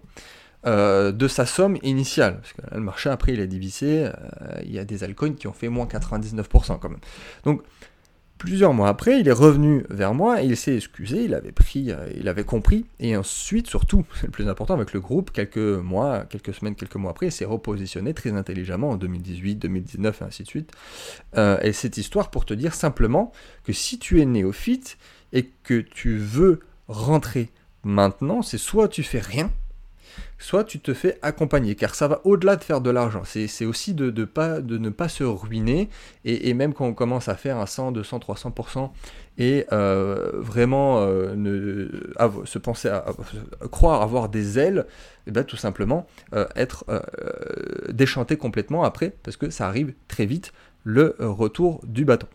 de 0.65 1.29
sa 1.29 1.47
somme 1.47 1.77
initiale. 1.83 2.41
Parce 2.41 2.53
que 2.53 2.75
le 2.75 2.81
marché, 2.81 3.11
après, 3.11 3.33
il 3.33 3.41
a 3.41 3.47
divisé. 3.47 4.11
il 4.65 4.73
y 4.73 4.79
a 4.79 4.85
des 4.85 5.03
altcoins 5.03 5.35
qui 5.35 5.47
ont 5.49 5.53
fait 5.53 5.69
moins 5.69 5.87
99% 5.87 6.79
quand 6.79 6.89
même. 6.89 7.01
Donc, 7.45 7.63
Plusieurs 8.39 8.75
mois 8.75 8.89
après, 8.89 9.21
il 9.21 9.29
est 9.29 9.33
revenu 9.33 9.85
vers 9.89 10.13
moi 10.13 10.43
il 10.43 10.57
s'est 10.59 10.77
excusé, 10.77 11.25
il 11.25 11.33
avait 11.33 11.53
pris, 11.53 11.91
euh, 11.91 12.11
il 12.15 12.29
avait 12.29 12.45
compris, 12.45 12.85
et 13.01 13.17
ensuite, 13.17 13.67
surtout, 13.67 14.05
c'est 14.15 14.27
le 14.27 14.31
plus 14.31 14.49
important 14.49 14.75
avec 14.75 14.93
le 14.93 15.01
groupe, 15.01 15.31
quelques 15.31 15.57
mois, 15.57 16.25
quelques 16.29 16.53
semaines, 16.53 16.75
quelques 16.75 16.97
mois 16.97 17.13
après, 17.13 17.27
il 17.27 17.33
s'est 17.33 17.47
repositionné 17.47 18.13
très 18.13 18.33
intelligemment 18.33 18.91
en 18.91 18.97
2018, 18.97 19.57
2019 19.57 20.21
et 20.21 20.25
ainsi 20.25 20.43
de 20.43 20.49
suite. 20.49 20.73
Euh, 21.37 21.59
et 21.63 21.73
cette 21.73 21.97
histoire 21.97 22.31
pour 22.31 22.45
te 22.45 22.53
dire 22.53 22.75
simplement 22.75 23.33
que 23.65 23.73
si 23.73 23.99
tu 23.99 24.21
es 24.21 24.27
néophyte 24.27 24.99
et 25.33 25.51
que 25.63 25.81
tu 25.81 26.19
veux 26.19 26.61
rentrer 26.89 27.51
maintenant, 27.85 28.43
c'est 28.43 28.59
soit 28.59 28.89
tu 28.89 29.03
fais 29.03 29.21
rien, 29.21 29.51
soit 30.39 30.65
tu 30.65 30.81
te 30.81 30.95
fais 30.95 31.19
accompagner, 31.23 31.75
car 31.75 31.95
ça 31.95 32.09
va 32.09 32.21
au-delà 32.25 32.57
de 32.57 32.65
faire 32.65 32.81
de 32.81 32.91
l'argent. 32.91 33.23
C'est 33.25 33.65
aussi 33.65 33.95
de, 33.95 34.11
ne 34.11 34.91
pas 34.91 35.09
se 35.09 35.25
ruiner, 35.25 35.89
et, 36.25 36.55
même 36.55 36.75
quand 36.75 36.87
on 36.87 36.95
commence 36.95 37.29
à 37.29 37.35
faire 37.35 37.57
un 37.59 37.67
100, 37.67 37.93
200, 37.93 38.19
300%, 38.19 38.91
et 39.39 39.67
euh, 39.73 40.33
vraiment 40.35 41.01
euh, 41.01 41.35
ne, 41.35 41.89
se 42.45 42.59
penser 42.59 42.89
à, 42.89 43.05
croire 43.71 44.03
avoir 44.03 44.29
des 44.29 44.59
ailes, 44.59 44.87
eh 45.27 45.31
bien, 45.31 45.43
tout 45.43 45.57
simplement 45.57 46.07
euh, 46.35 46.47
être 46.57 46.85
déchanté 47.91 48.37
complètement 48.37 48.85
après, 48.85 49.15
parce 49.23 49.37
que 49.37 49.51
ça 49.51 49.67
arrive 49.67 49.95
très 50.09 50.27
vite, 50.27 50.53
le 50.85 51.17
retour 51.19 51.81
du 51.85 52.05
bâton. 52.05 52.29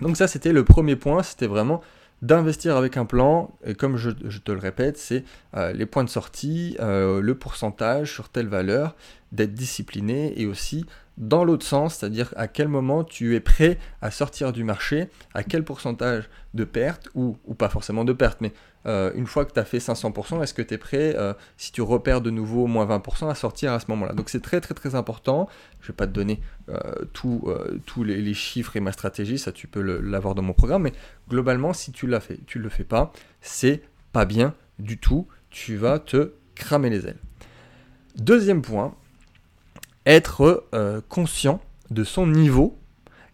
Donc 0.00 0.16
ça, 0.16 0.26
c'était 0.26 0.52
le 0.52 0.64
premier 0.64 0.96
point, 0.96 1.22
c'était 1.22 1.46
vraiment 1.46 1.80
d'investir 2.22 2.76
avec 2.76 2.96
un 2.96 3.04
plan, 3.04 3.50
et 3.66 3.74
comme 3.74 3.96
je, 3.96 4.10
te 4.10 4.52
le 4.52 4.58
répète, 4.58 4.96
c'est 4.96 5.24
euh, 5.56 5.72
les 5.72 5.86
points 5.86 6.04
de 6.04 6.08
sortie, 6.08 6.76
euh, 6.80 7.20
le 7.20 7.34
pourcentage 7.34 8.12
sur 8.12 8.28
telle 8.28 8.46
valeur, 8.46 8.94
d'être 9.32 9.54
discipliné 9.54 10.40
et 10.40 10.46
aussi 10.46 10.86
dans 11.18 11.44
l'autre 11.44 11.66
sens, 11.66 11.96
c'est-à-dire 11.96 12.32
à 12.36 12.48
quel 12.48 12.68
moment 12.68 13.04
tu 13.04 13.34
es 13.34 13.40
prêt 13.40 13.78
à 14.00 14.10
sortir 14.10 14.52
du 14.52 14.64
marché, 14.64 15.08
à 15.34 15.42
quel 15.42 15.64
pourcentage 15.64 16.30
de 16.54 16.64
perte, 16.64 17.08
ou, 17.14 17.36
pas 17.58 17.68
forcément 17.68 18.04
de 18.04 18.12
perte, 18.12 18.40
mais 18.40 18.52
euh, 18.86 19.12
une 19.14 19.26
fois 19.26 19.44
que 19.44 19.52
tu 19.52 19.60
as 19.60 19.64
fait 19.64 19.78
500%, 19.78 20.42
est-ce 20.42 20.54
que 20.54 20.62
tu 20.62 20.74
es 20.74 20.78
prêt, 20.78 21.14
euh, 21.16 21.34
si 21.56 21.72
tu 21.72 21.82
repères 21.82 22.20
de 22.20 22.30
nouveau 22.30 22.66
moins 22.66 22.86
20%, 22.86 23.30
à 23.30 23.34
sortir 23.34 23.72
à 23.72 23.80
ce 23.80 23.86
moment-là? 23.88 24.12
Donc 24.12 24.28
c'est 24.28 24.40
très 24.40 24.60
très 24.60 24.74
très 24.74 24.94
important. 24.94 25.48
Je 25.80 25.86
ne 25.86 25.88
vais 25.88 25.96
pas 25.96 26.06
te 26.06 26.12
donner 26.12 26.40
euh, 26.68 27.04
tous 27.12 28.04
les, 28.04 28.34
chiffres 28.34 28.76
et 28.76 28.80
ma 28.80 28.92
stratégie, 28.92 29.38
ça 29.38 29.52
tu 29.52 29.66
peux 29.66 29.82
l'avoir 29.82 30.34
dans 30.34 30.42
mon 30.42 30.52
programme, 30.52 30.82
mais 30.82 30.92
globalement, 31.28 31.72
si 31.72 31.92
tu 31.92 32.06
l'as 32.06 32.20
fait, 32.20 32.38
tu 32.46 32.58
ne 32.58 32.64
le 32.64 32.68
fais 32.68 32.84
pas, 32.84 33.12
c'est 33.40 33.82
pas 34.12 34.24
bien 34.24 34.54
du 34.78 34.98
tout, 34.98 35.26
tu 35.50 35.76
vas 35.76 35.98
te 35.98 36.32
cramer 36.54 36.90
les 36.90 37.06
ailes. 37.06 37.18
Deuxième 38.16 38.62
point, 38.62 38.94
être 40.06 40.66
conscient 41.08 41.60
de 41.90 42.04
son 42.04 42.26
niveau 42.26 42.78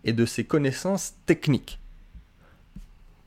et 0.04 0.12
de 0.12 0.26
ses 0.26 0.44
connaissances 0.44 1.14
techniques. 1.26 1.80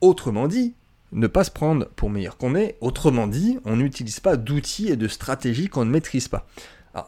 Autrement 0.02 0.48
dit, 0.48 0.74
ne 1.12 1.28
pas 1.28 1.44
se 1.44 1.52
prendre 1.52 1.88
pour 1.96 2.10
meilleur 2.10 2.38
qu'on 2.38 2.56
est. 2.56 2.78
Autrement 2.82 3.28
dit, 3.28 3.60
on 3.66 3.76
n'utilise 3.76 4.20
pas 4.20 4.38
d'outils 4.38 4.90
et 4.90 4.96
de 4.96 5.08
stratégies 5.08 5.68
qu'on 5.68 5.86
ne 5.86 5.92
maîtrise 5.92 6.28
pas. 6.28 6.48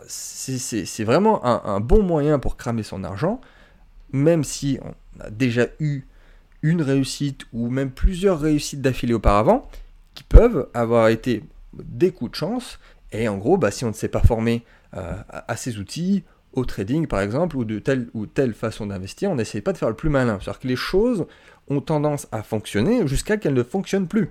C'est 0.08 1.04
vraiment 1.04 1.46
un, 1.46 1.80
bon 1.80 2.04
moyen 2.04 2.40
pour 2.40 2.56
cramer 2.56 2.84
son 2.84 3.04
argent, 3.04 3.42
même 4.12 4.44
si 4.44 4.80
on 4.82 4.94
a 5.22 5.30
déjà 5.30 5.68
eu 5.80 6.04
une 6.62 6.82
réussite 6.82 7.42
ou 7.52 7.70
même 7.70 7.92
plusieurs 7.92 8.40
réussites 8.40 8.82
d'affilée 8.82 9.14
auparavant, 9.14 9.68
qui 10.14 10.24
peuvent 10.24 10.70
avoir 10.74 11.10
été 11.10 11.44
des 11.74 12.12
coups 12.12 12.32
de 12.32 12.36
chance. 12.36 12.80
Et 13.12 13.28
en 13.28 13.38
gros, 13.38 13.58
bah, 13.58 13.72
si 13.72 13.84
on 13.84 13.90
ne 13.90 13.94
s'est 13.94 14.08
pas 14.08 14.22
formé 14.22 14.64
euh, 14.96 15.18
à 15.30 15.58
ces 15.58 15.78
outils, 15.80 16.24
au 16.54 16.66
trading 16.66 17.08
par 17.08 17.22
exemple, 17.22 17.58
ou 17.58 17.66
de 17.66 17.80
telle 17.80 18.08
ou 18.14 18.26
telle 18.26 18.54
façon 18.54 18.88
d'investir, 18.88 19.32
on 19.32 19.36
n'essaye 19.36 19.62
pas 19.62 19.74
de 19.74 19.78
faire 19.78 19.90
le 19.90 19.96
plus 19.96 20.10
malin. 20.10 20.40
C'est-à-dire 20.42 20.60
que 20.60 20.68
les 20.68 20.76
choses 20.76 21.26
ont 21.68 21.82
tendance 21.82 22.28
à 22.32 22.44
fonctionner 22.44 23.08
jusqu'à 23.08 23.38
qu'elles 23.38 23.54
ne 23.54 23.64
fonctionnent 23.64 24.08
plus. 24.08 24.30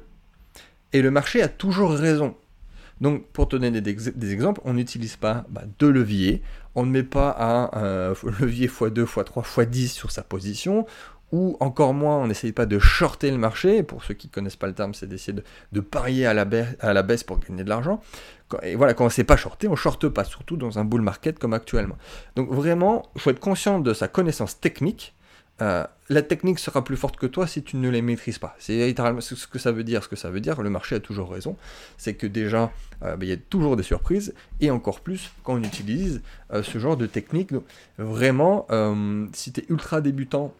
Et 0.93 1.03
le 1.03 1.11
marché 1.11 1.43
a 1.43 1.49
toujours 1.49 1.93
raison. 1.93 2.35
Donc, 3.01 3.27
pour 3.33 3.49
te 3.49 3.57
donner 3.57 3.81
des, 3.81 4.33
exemples, 4.33 4.61
on 4.65 4.75
n'utilise 4.75 5.17
pas 5.17 5.45
bah, 5.49 5.63
deux 5.79 5.91
leviers, 5.91 6.43
on 6.77 6.87
ne 6.87 6.91
met 6.91 7.03
pas 7.03 7.37
un, 7.41 8.15
levier 8.41 8.69
x2, 8.69 9.05
x3, 9.05 9.43
x10 9.43 9.89
sur 9.89 10.13
sa 10.13 10.23
position, 10.23 10.87
ou 11.33 11.57
encore 11.61 11.95
moins, 11.95 12.19
on 12.19 12.27
n'essaye 12.27 12.53
pas 12.53 12.67
de 12.67 12.79
shorter 12.79 13.31
le 13.31 13.39
marché. 13.39 13.83
Pour 13.83 14.05
ceux 14.05 14.15
qui 14.15 14.29
ne 14.29 14.33
connaissent 14.33 14.57
pas 14.57 14.67
le 14.67 14.75
terme, 14.75 14.95
c'est 14.95 15.09
d'essayer 15.09 15.37
de, 15.73 15.81
parier 15.81 16.27
à 16.27 16.35
la 16.35 17.03
baisse 17.03 17.25
pour 17.25 17.41
gagner 17.41 17.65
de 17.65 17.69
l'argent. 17.69 18.01
Et 18.63 18.77
voilà, 18.77 18.95
quand 18.95 19.05
on 19.05 19.09
ne 19.09 19.13
sait 19.13 19.25
pas 19.25 19.37
shorter, 19.37 19.69
on 19.69 19.73
ne 19.73 19.77
shorte 19.77 20.09
pas, 20.09 20.25
surtout 20.25 20.57
dans 20.57 20.79
un 20.79 20.85
bull 20.85 21.03
market 21.03 21.39
comme 21.39 21.53
actuellement. 21.53 21.97
Donc 22.37 22.51
vraiment, 22.51 23.09
il 23.15 23.21
faut 23.21 23.31
être 23.31 23.41
conscient 23.41 23.81
de 23.81 23.95
sa 23.95 24.09
connaissance 24.09 24.61
technique. 24.61 25.15
Euh, 25.61 25.85
la 26.09 26.23
technique 26.23 26.59
sera 26.59 26.83
plus 26.83 26.97
forte 26.97 27.17
que 27.17 27.27
toi 27.27 27.47
si 27.47 27.63
tu 27.63 27.77
ne 27.77 27.89
les 27.89 28.03
maîtrises 28.03 28.39
pas. 28.39 28.57
C'est 28.59 28.87
littéralement 28.87 29.21
ce 29.21 29.47
que 29.47 29.59
ça 29.59 29.71
veut 29.71 29.85
dire. 29.85 30.03
Ce 30.03 30.09
que 30.09 30.17
ça 30.17 30.31
veut 30.31 30.41
dire, 30.41 30.61
le 30.63 30.71
marché 30.71 30.97
a 30.97 31.01
toujours 31.01 31.31
raison. 31.31 31.57
C'est 31.99 32.15
que 32.15 32.27
déjà, 32.27 32.73
euh, 33.03 33.17
ben, 33.17 33.27
il 33.27 33.29
y 33.29 33.33
a 33.33 33.37
toujours 33.37 33.77
des 33.77 33.83
surprises, 33.83 34.35
et 34.61 34.71
encore 34.71 35.01
plus 35.01 35.31
quand 35.45 35.55
on 35.55 35.63
utilise 35.63 36.23
euh, 36.53 36.63
ce 36.63 36.79
genre 36.79 36.97
de 36.97 37.07
technique. 37.07 37.53
Donc, 37.53 37.65
vraiment, 37.99 38.67
si 39.33 39.53
tu 39.53 39.61
es 39.61 39.67
ultra 39.69 40.01
débutant, 40.01 40.53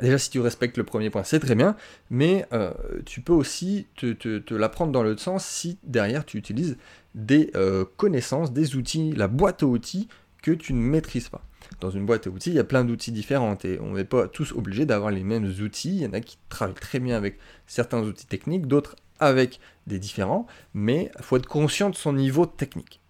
Déjà, 0.00 0.18
si 0.18 0.30
tu 0.30 0.40
respectes 0.40 0.76
le 0.76 0.84
premier 0.84 1.10
point, 1.10 1.24
c'est 1.24 1.40
très 1.40 1.54
bien, 1.54 1.76
mais 2.10 2.46
euh, 2.52 2.72
tu 3.06 3.20
peux 3.22 3.32
aussi 3.32 3.86
te, 3.96 4.54
l'apprendre 4.54 4.92
dans 4.92 5.02
l'autre 5.02 5.22
sens 5.22 5.44
si 5.44 5.78
derrière 5.84 6.24
tu 6.26 6.36
utilises 6.36 6.76
des 7.14 7.50
euh, 7.54 7.84
connaissances, 7.96 8.52
des 8.52 8.76
outils, 8.76 9.12
la 9.12 9.28
boîte 9.28 9.62
à 9.62 9.66
outils 9.66 10.08
que 10.42 10.50
tu 10.50 10.74
ne 10.74 10.80
maîtrises 10.80 11.28
pas. 11.28 11.42
Dans 11.80 11.90
une 11.90 12.04
boîte 12.04 12.26
à 12.26 12.30
outils, 12.30 12.50
il 12.50 12.56
y 12.56 12.60
a 12.60 12.64
plein 12.64 12.84
d'outils 12.84 13.10
différents 13.10 13.56
et 13.64 13.80
on 13.80 13.94
n'est 13.94 14.04
pas 14.04 14.28
tous 14.28 14.52
obligés 14.52 14.86
d'avoir 14.86 15.10
les 15.10 15.24
mêmes 15.24 15.46
outils. 15.60 15.96
Il 15.96 16.02
y 16.02 16.06
en 16.06 16.12
a 16.12 16.20
qui 16.20 16.38
travaillent 16.48 16.74
très 16.74 17.00
bien 17.00 17.16
avec 17.16 17.38
certains 17.66 18.02
outils 18.02 18.26
techniques, 18.26 18.66
d'autres 18.66 18.96
avec 19.18 19.60
des 19.86 19.98
différents, 19.98 20.46
mais 20.74 21.10
il 21.18 21.24
faut 21.24 21.38
être 21.38 21.48
conscient 21.48 21.90
de 21.90 21.96
son 21.96 22.12
niveau 22.12 22.44
technique. 22.44 23.00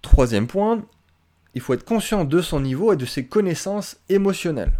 Troisième 0.00 0.46
point, 0.46 0.84
il 1.54 1.60
faut 1.60 1.74
être 1.74 1.84
conscient 1.84 2.24
de 2.24 2.40
son 2.40 2.60
niveau 2.60 2.92
et 2.92 2.96
de 2.96 3.04
ses 3.04 3.26
connaissances 3.26 3.98
émotionnelles. 4.08 4.72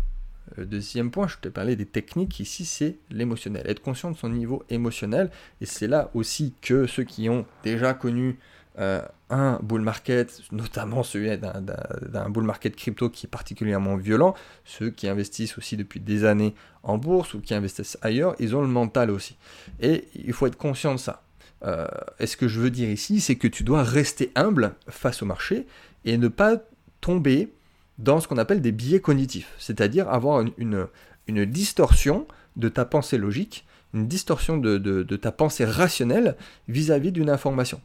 Le 0.56 0.66
deuxième 0.66 1.10
point, 1.10 1.28
je 1.28 1.36
te 1.40 1.48
parlais 1.48 1.76
des 1.76 1.86
techniques, 1.86 2.40
ici 2.40 2.64
c'est 2.64 2.98
l'émotionnel. 3.10 3.62
Être 3.66 3.80
conscient 3.80 4.10
de 4.10 4.16
son 4.16 4.28
niveau 4.28 4.64
émotionnel, 4.68 5.30
et 5.60 5.66
c'est 5.66 5.86
là 5.86 6.10
aussi 6.14 6.54
que 6.60 6.86
ceux 6.86 7.04
qui 7.04 7.28
ont 7.28 7.46
déjà 7.62 7.94
connu 7.94 8.38
euh, 8.78 9.02
un 9.28 9.58
bull 9.62 9.80
market, 9.80 10.42
notamment 10.52 11.02
celui 11.02 11.30
d'un 11.38 12.30
bull 12.30 12.44
market 12.44 12.74
crypto 12.74 13.10
qui 13.10 13.26
est 13.26 13.28
particulièrement 13.28 13.96
violent, 13.96 14.34
ceux 14.64 14.90
qui 14.90 15.08
investissent 15.08 15.56
aussi 15.58 15.76
depuis 15.76 16.00
des 16.00 16.24
années 16.24 16.54
en 16.82 16.98
bourse 16.98 17.34
ou 17.34 17.40
qui 17.40 17.54
investissent 17.54 17.98
ailleurs, 18.02 18.34
ils 18.38 18.56
ont 18.56 18.60
le 18.60 18.68
mental 18.68 19.10
aussi. 19.10 19.36
Et 19.80 20.08
il 20.14 20.32
faut 20.32 20.46
être 20.46 20.56
conscient 20.56 20.94
de 20.94 20.98
ça. 20.98 21.22
Euh, 21.64 21.86
et 22.18 22.26
ce 22.26 22.36
que 22.36 22.48
je 22.48 22.58
veux 22.58 22.70
dire 22.70 22.88
ici, 22.88 23.20
c'est 23.20 23.36
que 23.36 23.48
tu 23.48 23.64
dois 23.64 23.82
rester 23.82 24.32
humble 24.34 24.74
face 24.88 25.22
au 25.22 25.26
marché 25.26 25.66
et 26.04 26.16
ne 26.16 26.28
pas 26.28 26.56
tomber 27.00 27.52
dans 28.00 28.18
ce 28.20 28.26
qu'on 28.26 28.38
appelle 28.38 28.62
des 28.62 28.72
biais 28.72 29.00
cognitifs, 29.00 29.54
c'est-à-dire 29.58 30.08
avoir 30.08 30.40
une, 30.40 30.86
une, 31.26 31.44
distorsion 31.44 32.26
de 32.56 32.68
ta 32.68 32.84
pensée 32.84 33.18
logique, 33.18 33.66
une 33.92 34.08
distorsion 34.08 34.56
de, 34.56 35.16
ta 35.16 35.32
pensée 35.32 35.64
rationnelle 35.64 36.36
vis-à-vis 36.66 37.12
d'une 37.12 37.30
information. 37.30 37.80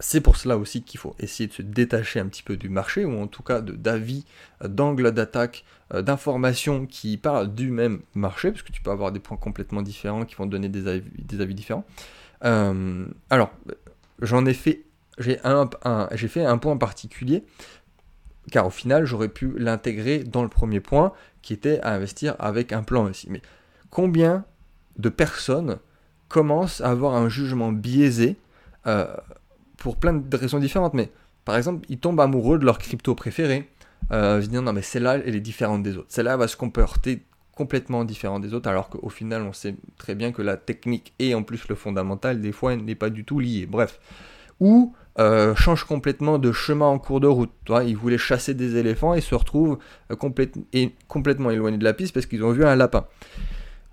C'est 0.00 0.20
pour 0.20 0.36
cela 0.36 0.58
aussi 0.58 0.82
qu'il 0.82 0.98
faut 0.98 1.14
essayer 1.18 1.46
de 1.46 1.52
se 1.52 1.62
détacher 1.62 2.18
un 2.18 2.26
petit 2.26 2.42
peu 2.42 2.56
du 2.56 2.68
marché, 2.68 3.04
ou 3.04 3.20
en 3.20 3.26
tout 3.26 3.42
cas 3.42 3.60
d'avis, 3.60 4.24
d'angle 4.62 5.12
d'attaque, 5.12 5.64
euh, 5.92 6.02
d'informations 6.02 6.86
qui 6.86 7.16
parlent 7.16 7.54
du 7.54 7.70
même 7.70 8.00
marché, 8.14 8.50
parce 8.50 8.62
que 8.62 8.72
tu 8.72 8.82
peux 8.82 8.90
avoir 8.90 9.12
des 9.12 9.20
points 9.20 9.36
complètement 9.36 9.82
différents 9.82 10.24
qui 10.24 10.34
vont 10.34 10.46
donner 10.46 10.68
des 10.68 10.88
avis, 10.88 11.54
différents. 11.54 11.86
Euh, 12.44 13.06
alors, 13.30 13.52
j'en 14.20 14.44
ai 14.46 14.54
fait, 14.54 14.82
j'ai 15.18 15.38
un, 15.44 15.68
fait 16.16 16.44
un 16.44 16.58
point 16.58 16.76
particulier 16.76 17.44
car 18.50 18.66
au 18.66 18.70
final, 18.70 19.04
j'aurais 19.04 19.28
pu 19.28 19.52
l'intégrer 19.56 20.24
dans 20.24 20.42
le 20.42 20.48
premier 20.48 20.80
point, 20.80 21.12
qui 21.42 21.52
était 21.52 21.80
à 21.80 21.92
investir 21.94 22.36
avec 22.38 22.72
un 22.72 22.82
plan 22.82 23.04
aussi. 23.04 23.28
Mais 23.30 23.42
combien 23.90 24.44
de 24.98 25.08
personnes 25.08 25.78
commencent 26.28 26.80
à 26.80 26.90
avoir 26.90 27.14
un 27.14 27.28
jugement 27.28 27.72
biaisé 27.72 28.36
euh, 28.86 29.06
pour 29.76 29.96
plein 29.96 30.14
de 30.14 30.36
raisons 30.36 30.58
différentes? 30.58 30.94
Mais 30.94 31.10
par 31.44 31.56
exemple, 31.56 31.84
ils 31.88 31.98
tombent 31.98 32.20
amoureux 32.20 32.58
de 32.58 32.64
leur 32.64 32.78
crypto 32.78 33.14
préféré. 33.14 33.68
Euh, 34.12 34.38
ils 34.40 34.44
se 34.44 34.50
disent 34.50 34.60
non 34.60 34.72
mais 34.72 34.82
celle-là, 34.82 35.18
elle 35.24 35.34
est 35.34 35.40
différente 35.40 35.82
des 35.82 35.96
autres. 35.96 36.08
Celle-là 36.08 36.36
va 36.36 36.48
se 36.48 36.56
comporter 36.56 37.24
complètement 37.54 38.04
différent 38.04 38.40
des 38.40 38.52
autres, 38.52 38.68
alors 38.68 38.88
qu'au 38.88 39.08
final, 39.08 39.42
on 39.42 39.52
sait 39.52 39.76
très 39.96 40.14
bien 40.14 40.32
que 40.32 40.42
la 40.42 40.56
technique 40.56 41.14
et 41.18 41.34
en 41.34 41.42
plus 41.42 41.68
le 41.68 41.74
fondamental, 41.74 42.40
des 42.40 42.52
fois, 42.52 42.74
n'est 42.76 42.94
pas 42.94 43.10
du 43.10 43.24
tout 43.24 43.38
lié. 43.38 43.66
Bref. 43.66 44.00
Ou 44.60 44.94
euh, 45.18 45.54
change 45.54 45.84
complètement 45.84 46.38
de 46.38 46.50
chemin 46.50 46.86
en 46.86 46.98
cours 46.98 47.20
de 47.20 47.28
route. 47.28 47.52
Ils 47.86 47.96
voulaient 47.96 48.18
chasser 48.18 48.52
des 48.52 48.76
éléphants 48.76 49.14
et 49.14 49.20
se 49.20 49.34
retrouvent 49.34 49.78
euh, 50.10 50.16
complètement 50.16 51.50
éloignés 51.50 51.78
de 51.78 51.84
la 51.84 51.92
piste 51.92 52.12
parce 52.12 52.26
qu'ils 52.26 52.42
ont 52.42 52.50
vu 52.50 52.64
un 52.64 52.74
lapin. 52.74 53.06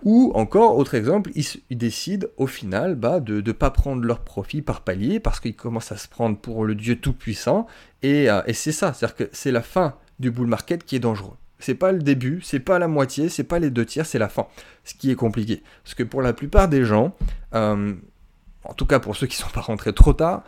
Ou 0.04 0.32
encore, 0.34 0.78
autre 0.78 0.96
exemple, 0.96 1.30
ils, 1.36 1.78
décident 1.78 2.28
au 2.38 2.48
final 2.48 2.96
bah, 2.96 3.20
de 3.20 3.40
ne 3.40 3.52
pas 3.52 3.70
prendre 3.70 4.04
leur 4.04 4.22
profit 4.22 4.64
par 4.64 4.82
palier 4.82 5.20
parce 5.20 5.40
qu'ils 5.40 5.56
commencent 5.56 5.92
à 5.92 5.98
se 5.98 6.08
prendre 6.08 6.38
pour 6.38 6.66
le 6.66 6.74
Dieu 6.74 6.96
Tout-Puissant. 6.96 7.68
Et, 8.02 8.28
euh, 8.32 8.42
et 8.48 8.54
c'est 8.54 8.72
ça, 8.72 8.94
c'est-à-dire 8.94 9.16
que 9.16 9.30
c'est 9.32 9.52
la 9.52 9.62
fin 9.62 9.94
du 10.20 10.32
bull 10.32 10.48
market 10.48 10.84
qui 10.84 10.96
est 10.96 11.00
dangereux. 11.00 11.38
C'est 11.60 11.76
pas 11.76 11.92
le 11.92 12.00
début, 12.00 12.42
c'est 12.42 12.60
pas 12.60 12.80
la 12.80 12.88
moitié, 12.88 13.30
c'est 13.30 13.44
pas 13.44 13.60
les 13.60 13.70
deux 13.70 13.86
tiers, 13.86 14.08
c'est 14.08 14.18
la 14.18 14.30
fin. 14.30 14.48
Ce 14.84 14.96
qui 14.96 15.12
est 15.12 15.16
compliqué. 15.16 15.62
Parce 15.84 15.94
que 15.94 16.02
pour 16.02 16.24
la 16.24 16.34
plupart 16.34 16.68
des 16.68 16.84
gens, 16.84 17.16
en 17.52 18.74
tout 18.76 18.88
cas 18.88 19.00
pour 19.00 19.16
ceux 19.16 19.28
qui 19.28 19.40
ne 19.40 19.46
sont 19.46 19.54
pas 19.54 19.62
rentrés 19.62 19.94
trop 19.94 20.14
tard, 20.14 20.44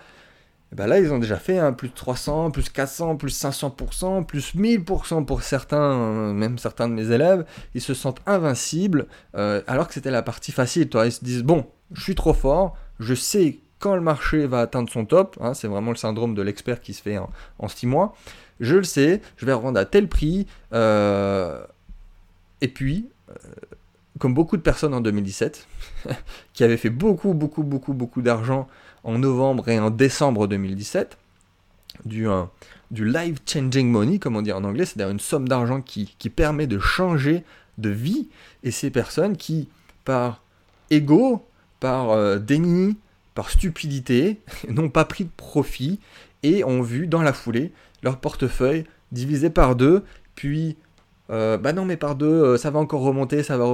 eh 0.73 0.75
ben 0.75 0.87
là, 0.87 0.99
ils 0.99 1.13
ont 1.13 1.19
déjà 1.19 1.37
fait 1.37 1.59
un 1.59 1.71
plus 1.71 1.89
de 1.89 1.93
300, 1.93 2.49
plus 2.49 2.67
400, 2.67 3.15
plus 3.15 3.39
500%, 3.39 4.25
plus 4.25 4.55
1000% 4.55 5.23
pour 5.23 5.43
certains, 5.43 5.77
euh, 5.77 6.33
même 6.33 6.57
certains 6.57 6.87
de 6.87 6.95
mes 6.95 7.11
élèves. 7.11 7.45
Ils 7.75 7.81
se 7.81 7.93
sentent 7.93 8.21
invincibles, 8.25 9.05
euh, 9.35 9.61
alors 9.67 9.87
que 9.87 9.93
c'était 9.93 10.09
la 10.09 10.23
partie 10.23 10.51
facile. 10.51 10.89
Toi. 10.89 11.05
Ils 11.05 11.11
se 11.11 11.23
disent, 11.23 11.43
bon, 11.43 11.67
je 11.91 12.01
suis 12.01 12.15
trop 12.15 12.33
fort, 12.33 12.75
je 12.99 13.13
sais 13.13 13.59
quand 13.77 13.93
le 13.93 14.01
marché 14.01 14.47
va 14.47 14.61
atteindre 14.61 14.89
son 14.89 15.05
top, 15.05 15.37
hein, 15.41 15.53
c'est 15.53 15.67
vraiment 15.67 15.91
le 15.91 15.97
syndrome 15.97 16.33
de 16.33 16.41
l'expert 16.41 16.81
qui 16.81 16.95
se 16.95 17.03
fait 17.03 17.19
en, 17.19 17.67
6 17.67 17.85
mois, 17.85 18.15
je 18.59 18.77
le 18.77 18.83
sais, 18.83 19.21
je 19.37 19.45
vais 19.45 19.53
revendre 19.53 19.79
à 19.79 19.85
tel 19.85 20.07
prix, 20.07 20.47
euh, 20.73 21.63
et 22.61 22.67
puis, 22.67 23.09
comme 24.17 24.33
beaucoup 24.33 24.57
de 24.57 24.61
personnes 24.63 24.95
en 24.95 25.01
2017, 25.01 25.67
qui 26.53 26.63
avaient 26.63 26.77
fait 26.77 26.89
beaucoup, 26.89 27.33
beaucoup, 27.35 27.61
beaucoup, 27.61 27.93
beaucoup 27.93 28.23
d'argent 28.23 28.67
en 29.03 29.19
novembre 29.19 29.69
et 29.69 29.79
en 29.79 29.89
décembre 29.89 30.47
2017, 30.47 31.17
du, 32.05 32.27
du 32.91 33.05
life-changing 33.05 33.89
money, 33.89 34.19
comme 34.19 34.35
on 34.35 34.41
dit 34.41 34.51
en 34.51 34.63
anglais, 34.63 34.85
c'est-à-dire 34.85 35.11
une 35.11 35.19
somme 35.19 35.47
d'argent 35.47 35.81
qui, 35.81 36.15
qui 36.17 36.29
permet 36.29 36.67
de 36.67 36.79
changer 36.79 37.43
de 37.77 37.89
vie, 37.89 38.29
et 38.63 38.71
ces 38.71 38.91
personnes 38.91 39.35
qui, 39.35 39.67
par 40.05 40.41
ego, 40.89 41.45
par 41.79 42.11
euh, 42.11 42.37
déni, 42.37 42.97
par 43.35 43.49
stupidité, 43.49 44.39
n'ont 44.69 44.89
pas 44.89 45.05
pris 45.05 45.25
de 45.25 45.31
profit 45.35 45.99
et 46.43 46.63
ont 46.63 46.81
vu 46.81 47.07
dans 47.07 47.21
la 47.21 47.33
foulée 47.33 47.71
leur 48.03 48.17
portefeuille 48.17 48.85
divisé 49.11 49.49
par 49.49 49.75
deux, 49.75 50.03
puis 50.35 50.75
euh, 51.29 51.57
bah 51.57 51.71
non 51.71 51.85
mais 51.85 51.95
par 51.97 52.15
deux, 52.15 52.25
euh, 52.25 52.57
ça 52.57 52.69
va 52.69 52.79
encore 52.79 53.01
remonter, 53.01 53.43
ça 53.43 53.57
va, 53.57 53.65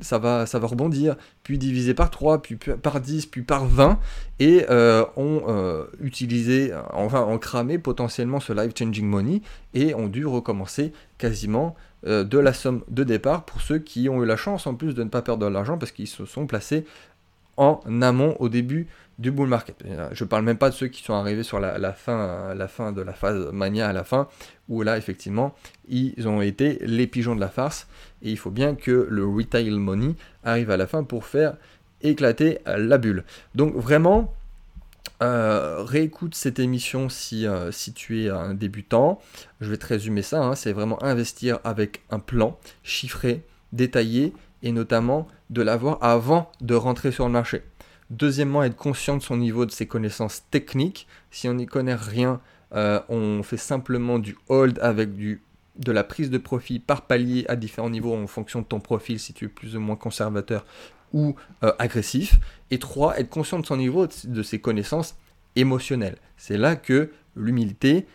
ça 0.00 0.18
va, 0.18 0.46
ça 0.46 0.58
va 0.58 0.66
rebondir, 0.66 1.16
puis 1.42 1.58
divisé 1.58 1.94
par 1.94 2.10
3, 2.10 2.42
puis 2.42 2.56
par 2.56 3.00
10, 3.00 3.26
puis 3.26 3.42
par 3.42 3.66
20, 3.66 3.98
et 4.38 4.66
ont 5.16 5.86
utilisé, 6.00 6.72
enfin 6.92 7.22
ont 7.22 7.38
cramé 7.38 7.78
potentiellement 7.78 8.40
ce 8.40 8.52
life 8.52 8.72
changing 8.78 9.06
money, 9.06 9.42
et 9.74 9.94
ont 9.94 10.08
dû 10.08 10.26
recommencer 10.26 10.92
quasiment 11.18 11.74
de 12.04 12.38
la 12.38 12.52
somme 12.52 12.82
de 12.88 13.04
départ 13.04 13.44
pour 13.44 13.60
ceux 13.60 13.78
qui 13.78 14.08
ont 14.08 14.22
eu 14.22 14.26
la 14.26 14.36
chance 14.36 14.66
en 14.66 14.74
plus 14.74 14.94
de 14.94 15.02
ne 15.02 15.08
pas 15.08 15.22
perdre 15.22 15.46
de 15.46 15.52
l'argent 15.52 15.76
parce 15.78 15.92
qu'ils 15.92 16.08
se 16.08 16.24
sont 16.24 16.46
placés 16.46 16.86
en 17.60 17.82
amont 18.00 18.36
au 18.38 18.48
début 18.48 18.88
du 19.18 19.30
bull 19.30 19.48
market. 19.48 19.84
Je 20.12 20.24
parle 20.24 20.44
même 20.44 20.56
pas 20.56 20.70
de 20.70 20.74
ceux 20.74 20.88
qui 20.88 21.02
sont 21.02 21.12
arrivés 21.12 21.42
sur 21.42 21.60
la, 21.60 21.92
fin, 21.92 22.54
la 22.54 22.68
fin 22.68 22.90
de 22.90 23.02
la 23.02 23.12
phase 23.12 23.52
mania 23.52 23.86
à 23.86 23.92
la 23.92 24.02
fin, 24.02 24.28
où 24.70 24.82
là 24.82 24.96
effectivement 24.96 25.54
ils 25.88 26.26
ont 26.26 26.40
été 26.40 26.78
les 26.80 27.06
pigeons 27.06 27.34
de 27.36 27.40
la 27.40 27.50
farce, 27.50 27.86
et 28.22 28.30
il 28.30 28.38
faut 28.38 28.50
bien 28.50 28.74
que 28.74 29.06
le 29.10 29.26
retail 29.26 29.70
money 29.70 30.14
arrive 30.42 30.70
à 30.70 30.78
la 30.78 30.86
fin 30.86 31.04
pour 31.04 31.26
faire 31.26 31.56
éclater 32.00 32.60
la 32.64 32.96
bulle. 32.96 33.24
Donc 33.54 33.76
vraiment, 33.76 34.32
euh, 35.22 35.82
réécoute 35.82 36.34
cette 36.34 36.58
émission 36.58 37.10
si, 37.10 37.46
euh, 37.46 37.70
si 37.72 37.92
tu 37.92 38.24
es 38.24 38.30
un 38.30 38.54
débutant. 38.54 39.20
Je 39.60 39.68
vais 39.68 39.76
te 39.76 39.86
résumer 39.86 40.22
ça, 40.22 40.42
hein. 40.42 40.54
c'est 40.54 40.72
vraiment 40.72 41.02
investir 41.02 41.58
avec 41.62 42.00
un 42.10 42.20
plan 42.20 42.58
chiffré, 42.82 43.42
détaillé, 43.74 44.32
et 44.62 44.72
notamment 44.72 45.28
de 45.50 45.62
l'avoir 45.62 45.98
avant 46.00 46.50
de 46.60 46.74
rentrer 46.74 47.12
sur 47.12 47.26
le 47.26 47.32
marché. 47.32 47.62
Deuxièmement, 48.08 48.62
être 48.62 48.76
conscient 48.76 49.16
de 49.16 49.22
son 49.22 49.36
niveau 49.36 49.66
de 49.66 49.70
ses 49.70 49.86
connaissances 49.86 50.42
techniques. 50.50 51.06
Si 51.30 51.48
on 51.48 51.54
n'y 51.54 51.66
connaît 51.66 51.94
rien, 51.94 52.40
euh, 52.74 53.00
on 53.08 53.42
fait 53.42 53.56
simplement 53.56 54.18
du 54.18 54.36
hold 54.48 54.78
avec 54.80 55.14
du, 55.14 55.42
de 55.76 55.92
la 55.92 56.02
prise 56.02 56.30
de 56.30 56.38
profit 56.38 56.78
par 56.78 57.02
palier 57.02 57.44
à 57.48 57.56
différents 57.56 57.90
niveaux 57.90 58.14
en 58.14 58.26
fonction 58.26 58.62
de 58.62 58.66
ton 58.66 58.80
profil, 58.80 59.18
si 59.20 59.32
tu 59.32 59.44
es 59.44 59.48
plus 59.48 59.76
ou 59.76 59.80
moins 59.80 59.96
conservateur 59.96 60.64
ou 61.12 61.34
euh, 61.62 61.72
agressif. 61.78 62.40
Et 62.70 62.78
trois, 62.78 63.18
être 63.18 63.30
conscient 63.30 63.58
de 63.58 63.66
son 63.66 63.76
niveau 63.76 64.06
de 64.24 64.42
ses 64.42 64.60
connaissances 64.60 65.16
émotionnelles. 65.56 66.16
C'est 66.36 66.56
là 66.56 66.76
que 66.76 67.10
l'humilité 67.36 68.06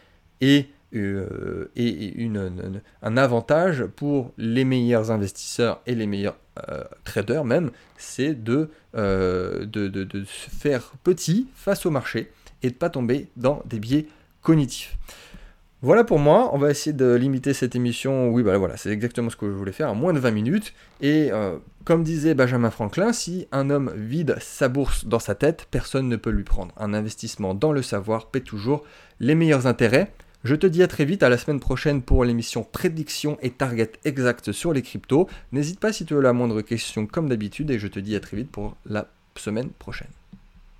est 0.42 0.70
euh, 0.94 1.70
un 3.02 3.18
avantage 3.18 3.86
pour 3.86 4.32
les 4.38 4.64
meilleurs 4.64 5.12
investisseurs 5.12 5.82
et 5.86 5.96
les 5.96 6.08
meilleurs 6.08 6.38
euh, 6.70 6.84
traders 7.04 7.46
même, 7.46 7.72
c'est 7.98 8.34
de, 8.34 8.70
euh, 8.96 9.66
de, 9.66 9.88
de, 9.88 10.04
de, 10.04 10.24
se 10.24 10.50
faire 10.50 10.94
petit 11.04 11.48
face 11.56 11.86
au 11.86 11.90
marché 11.92 12.32
et 12.64 12.70
de 12.70 12.76
pas 12.76 12.90
tomber 12.90 13.28
dans 13.36 13.62
des 13.66 13.80
biais 13.80 14.08
cognitifs. 14.42 14.98
Voilà 15.82 16.04
pour 16.04 16.20
moi, 16.20 16.50
on 16.54 16.58
va 16.58 16.72
essayer 16.72 16.94
de 16.94 17.14
limiter 17.14 17.54
cette 17.54 17.76
émission, 17.76 18.30
oui 18.30 18.42
bah 18.42 18.58
voilà, 18.58 18.78
c'est 18.78 18.90
exactement 18.90 19.30
ce 19.30 19.36
que 19.36 19.46
je 19.46 19.52
voulais 19.52 19.72
faire, 19.72 19.90
à 19.90 19.94
moins 19.94 20.14
de 20.14 20.20
20 20.20 20.32
minutes, 20.32 20.74
et 21.02 21.30
comme 21.84 22.04
disait 22.04 22.34
Benjamin 22.34 22.72
Franklin, 22.72 23.14
si 23.14 23.48
un 23.52 23.70
homme 23.70 23.94
vide 23.96 24.38
sa 24.40 24.68
bourse 24.68 25.06
dans 25.06 25.20
sa 25.20 25.36
tête, 25.36 25.68
personne 25.70 26.10
ne 26.10 26.16
peut 26.16 26.32
lui 26.32 26.44
prendre. 26.44 26.74
Un 26.78 26.96
investissement 26.96 27.54
dans 27.54 27.72
le 27.72 27.84
savoir 27.84 28.32
paie 28.32 28.40
toujours 28.40 28.84
les 29.20 29.36
meilleurs 29.36 29.68
intérêts, 29.68 30.12
je 30.46 30.54
te 30.54 30.68
dis 30.68 30.84
à 30.84 30.88
très 30.88 31.06
vite, 31.06 31.24
à 31.24 31.30
la 31.30 31.40
semaine 31.40 31.60
prochaine 31.60 32.04
pour 32.04 32.24
l'émission 32.24 32.64
Prédiction 32.64 33.40
et 33.42 33.50
Target 33.50 33.94
exact 34.04 34.52
sur 34.52 34.74
les 34.74 34.84
cryptos. 34.84 35.28
N'hésite 35.52 35.80
pas 35.80 35.92
si 35.92 36.06
tu 36.06 36.16
as 36.16 36.22
la 36.22 36.34
moindre 36.34 36.62
question 36.62 37.08
comme 37.08 37.30
d'habitude 37.30 37.72
et 37.72 37.80
je 37.80 37.88
te 37.88 37.98
dis 37.98 38.16
à 38.16 38.20
très 38.20 38.38
vite 38.38 38.52
pour 38.52 38.78
la 38.86 39.08
semaine 39.36 39.72
prochaine. 39.72 40.12